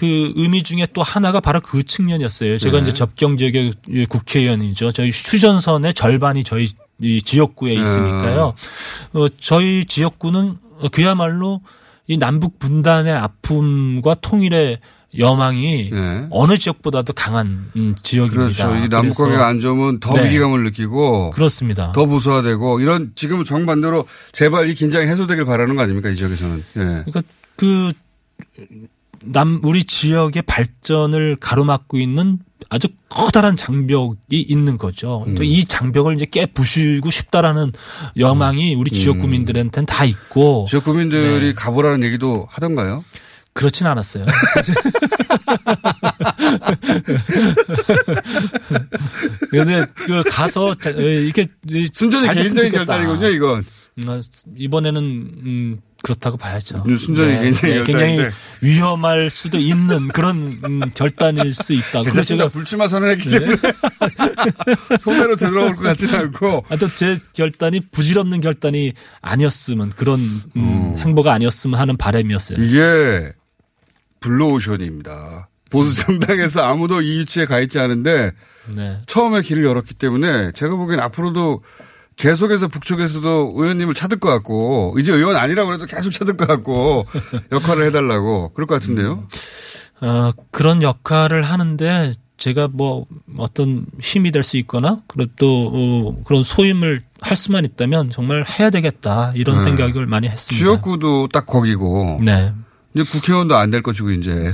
그 0.00 0.32
의미 0.34 0.62
중에 0.62 0.86
또 0.94 1.02
하나가 1.02 1.40
바로 1.40 1.60
그 1.60 1.82
측면이었어요. 1.82 2.56
제가 2.56 2.78
네. 2.78 2.84
이제 2.84 2.92
접경 2.94 3.36
지역의 3.36 4.06
국회의원이죠. 4.08 4.92
저희 4.92 5.10
휴전선의 5.10 5.92
절반이 5.92 6.42
저희 6.42 6.68
이 7.02 7.20
지역구에 7.20 7.74
네. 7.74 7.82
있으니까요. 7.82 8.54
어, 9.12 9.26
저희 9.38 9.84
지역구는 9.84 10.56
그야말로 10.90 11.60
이 12.06 12.16
남북 12.16 12.58
분단의 12.58 13.12
아픔과 13.12 14.14
통일의 14.22 14.78
여망이 15.18 15.90
어느 16.30 16.56
지역보다도 16.56 17.12
강한 17.14 17.70
음, 17.76 17.94
지역입니다. 18.02 18.48
네. 18.48 18.88
그렇죠. 18.88 19.06
이 19.06 19.10
관계가 19.12 19.46
안 19.46 19.60
좋으면 19.60 20.00
더 20.00 20.14
네. 20.14 20.26
위기감을 20.26 20.64
느끼고 20.64 21.30
그렇습니다. 21.30 21.92
더 21.92 22.06
무소화되고 22.06 22.80
이런 22.80 23.12
지금 23.14 23.44
정반대로 23.44 24.06
제발 24.32 24.70
이 24.70 24.74
긴장이 24.74 25.06
해소되길 25.06 25.44
바라는 25.44 25.76
거 25.76 25.82
아닙니까 25.82 26.10
이 26.10 26.16
지역에서는. 26.16 26.58
예. 26.76 26.80
그러니까 26.80 27.22
그 27.56 27.92
남 29.22 29.60
우리 29.62 29.84
지역의 29.84 30.42
발전을 30.42 31.36
가로막고 31.36 31.98
있는 31.98 32.38
아주 32.68 32.88
커다란 33.08 33.56
장벽이 33.56 34.16
있는 34.30 34.78
거죠. 34.78 35.24
음. 35.26 35.34
또이 35.34 35.64
장벽을 35.64 36.14
이제 36.14 36.24
깨 36.24 36.46
부수고 36.46 37.10
싶다라는 37.10 37.72
여망이 38.16 38.74
우리 38.74 38.90
지역 38.90 39.16
음. 39.16 39.22
구민들한테는 39.22 39.86
다 39.86 40.04
있고 40.04 40.66
지역 40.68 40.84
구민들이 40.84 41.48
네. 41.48 41.52
가보라는 41.54 42.04
얘기도 42.04 42.46
하던가요? 42.50 43.04
그렇진 43.52 43.86
않았어요. 43.86 44.24
근데 49.50 49.84
그 49.94 50.22
가서 50.24 50.74
자- 50.76 50.90
이렇게 50.90 51.46
순전히 51.92 52.32
개인적인. 52.32 52.72
결단이군요, 52.72 53.28
이건. 53.28 53.64
음, 53.98 54.22
이번에는 54.56 55.02
음, 55.02 55.80
그렇다고 56.02 56.36
봐야죠. 56.38 56.84
음, 56.86 56.96
순전히 56.96 57.38
개인적인 57.38 57.84
굉장히 57.84 58.16
결단인데. 58.16 58.36
위험할 58.62 59.28
수도 59.30 59.58
있는 59.58 60.08
그런 60.08 60.58
음, 60.64 60.80
결단일 60.94 61.52
수 61.52 61.74
있다. 61.74 62.00
그래서 62.02 62.04
괜찮습니다. 62.04 62.48
불출마 62.48 62.88
선언했기 62.88 63.28
네. 63.28 63.38
때문에 63.40 63.56
손해로 65.00 65.36
되돌아올 65.36 65.76
것 65.76 65.82
같지는 65.82 66.14
않고. 66.14 66.64
하여튼 66.68 66.88
제 66.96 67.18
결단이 67.34 67.80
부질없는 67.90 68.40
결단이 68.40 68.92
아니었으면 69.20 69.90
그런 69.90 70.42
음, 70.56 70.94
행보가 70.98 71.32
아니었으면 71.34 71.78
하는 71.78 71.96
바람이었어요. 71.98 72.62
이게 72.62 73.32
블루오션입니다. 74.20 75.48
보수 75.70 76.04
정당에서 76.04 76.62
아무도 76.62 77.00
이 77.00 77.20
위치에 77.20 77.44
가 77.46 77.60
있지 77.60 77.78
않은데 77.78 78.32
네. 78.74 78.98
처음에 79.06 79.42
길을 79.42 79.64
열었기 79.64 79.94
때문에 79.94 80.52
제가 80.52 80.74
보기엔 80.76 81.00
앞으로도 81.00 81.60
계속해서 82.16 82.68
북쪽에서도 82.68 83.52
의원님을 83.56 83.94
찾을 83.94 84.18
것 84.18 84.28
같고 84.28 84.96
이제 84.98 85.12
의원 85.12 85.36
아니라고 85.36 85.72
해도 85.72 85.86
계속 85.86 86.10
찾을 86.10 86.36
것 86.36 86.46
같고 86.46 87.06
역할을 87.52 87.86
해달라고 87.86 88.52
그럴 88.52 88.66
것 88.66 88.74
같은데요. 88.80 89.26
어, 90.02 90.32
그런 90.50 90.82
역할을 90.82 91.42
하는데 91.44 92.12
제가 92.36 92.68
뭐 92.72 93.06
어떤 93.36 93.86
힘이 94.00 94.32
될 94.32 94.42
수 94.42 94.56
있거나 94.58 94.98
그리고 95.06 95.30
또 95.38 95.70
어, 95.72 96.22
그런 96.24 96.42
소임을 96.42 97.02
할 97.20 97.36
수만 97.36 97.64
있다면 97.64 98.10
정말 98.10 98.44
해야 98.58 98.70
되겠다 98.70 99.32
이런 99.34 99.58
네. 99.58 99.64
생각을 99.64 100.06
많이 100.06 100.26
했습니다. 100.28 100.58
지역구도 100.58 101.28
딱 101.28 101.46
거기고 101.46 102.18
네. 102.22 102.52
이제 102.94 103.04
국회의원도 103.04 103.56
안 103.56 103.70
될 103.70 103.82
것이고 103.82 104.10
이제 104.12 104.30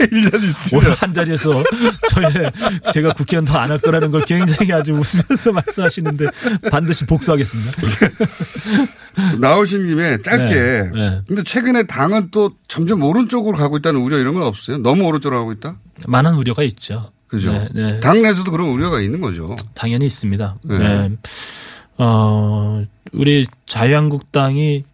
1년 0.00 0.42
있으면 0.42 0.82
오늘 0.84 0.94
한 0.94 1.12
자리에서 1.12 1.62
저의 2.10 2.52
제가 2.94 3.12
국회의원 3.14 3.44
더 3.44 3.58
안 3.58 3.70
할 3.70 3.78
거라는 3.78 4.10
걸 4.10 4.24
굉장히 4.24 4.72
아주 4.72 4.92
웃으면서 4.92 5.52
말씀하시는데 5.52 6.26
반드시 6.70 7.04
복수하겠습니다. 7.04 7.82
나오신 9.40 9.86
김에 9.86 10.18
짧게. 10.22 10.54
네, 10.54 10.90
네. 10.94 11.20
근데 11.26 11.42
최근에 11.42 11.86
당은 11.86 12.28
또 12.30 12.52
점점 12.68 13.02
오른쪽으로 13.02 13.56
가고 13.58 13.76
있다는 13.76 14.00
우려 14.00 14.18
이런 14.18 14.34
건 14.34 14.44
없어요? 14.44 14.78
너무 14.78 15.04
오른쪽으로 15.04 15.40
가고 15.40 15.52
있다? 15.52 15.76
많은 16.06 16.34
우려가 16.34 16.62
있죠. 16.62 17.10
그죠? 17.26 17.52
네, 17.52 17.68
네. 17.74 18.00
당내에서도 18.00 18.50
그런 18.50 18.68
우려가 18.68 19.00
있는 19.00 19.20
거죠. 19.20 19.54
당연히 19.74 20.06
있습니다. 20.06 20.56
네. 20.62 20.78
네. 20.78 21.10
어, 21.98 22.84
우리 23.12 23.46
자유한국당이 23.66 24.84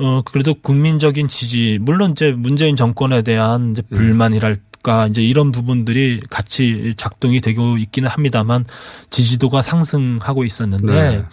어, 0.00 0.22
그래도 0.22 0.54
국민적인 0.54 1.28
지지, 1.28 1.78
물론 1.80 2.12
이제 2.12 2.32
문재인 2.32 2.76
정권에 2.76 3.22
대한 3.22 3.72
이제 3.72 3.82
불만이랄까, 3.82 5.08
이제 5.08 5.22
이런 5.22 5.50
부분들이 5.50 6.20
같이 6.30 6.94
작동이 6.96 7.40
되고 7.40 7.76
있기는 7.76 8.08
합니다만 8.08 8.64
지지도가 9.10 9.62
상승하고 9.62 10.44
있었는데 10.44 10.92
네. 10.92 11.24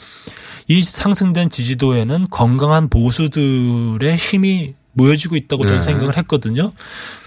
이 0.67 0.81
상승된 0.81 1.51
지지도에는 1.51 2.27
건강한 2.31 2.89
보수들의 2.89 4.15
힘이 4.17 4.73
모여지고 4.93 5.35
있다고 5.35 5.65
저는 5.65 5.81
네. 5.81 5.85
생각을 5.85 6.17
했거든요. 6.17 6.71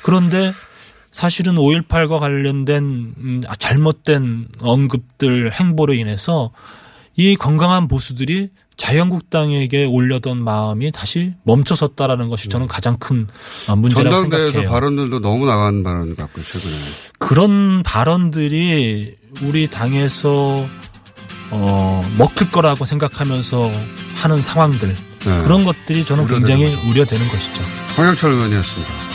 그런데 0.02 0.52
사실은 1.12 1.54
5.18과 1.54 2.18
관련된 2.18 2.82
음, 2.82 3.42
아, 3.46 3.54
잘못된 3.56 4.48
언급들 4.60 5.52
행보로 5.52 5.94
인해서 5.94 6.50
이 7.16 7.36
건강한 7.36 7.88
보수들이 7.88 8.50
자유한국당에게 8.78 9.84
올려던 9.84 10.42
마음이 10.42 10.90
다시 10.92 11.34
멈춰섰다라는 11.42 12.28
것이 12.28 12.48
저는 12.48 12.66
가장 12.68 12.96
큰 12.98 13.26
어, 13.68 13.76
문제라고 13.76 14.10
전당대회에서 14.16 14.52
생각해요. 14.52 14.70
발언들도 14.72 15.20
너무 15.20 15.44
나간 15.44 15.82
발언 15.82 16.16
같고 16.16 16.42
최근에. 16.42 16.72
그런 17.18 17.82
발언들이 17.82 19.16
우리 19.42 19.68
당에서 19.68 20.66
어, 21.50 22.14
먹힐 22.16 22.50
거라고 22.50 22.84
생각하면서 22.84 23.70
하는 24.14 24.40
상황들 24.42 24.88
네. 25.26 25.42
그런 25.42 25.64
것들이 25.64 26.04
저는 26.04 26.24
우려되는 26.24 26.56
굉장히. 26.56 26.90
우려되는 26.90 27.28
것이죠. 27.28 27.62
황영철 27.96 28.32
의원이었습니다. 28.32 29.07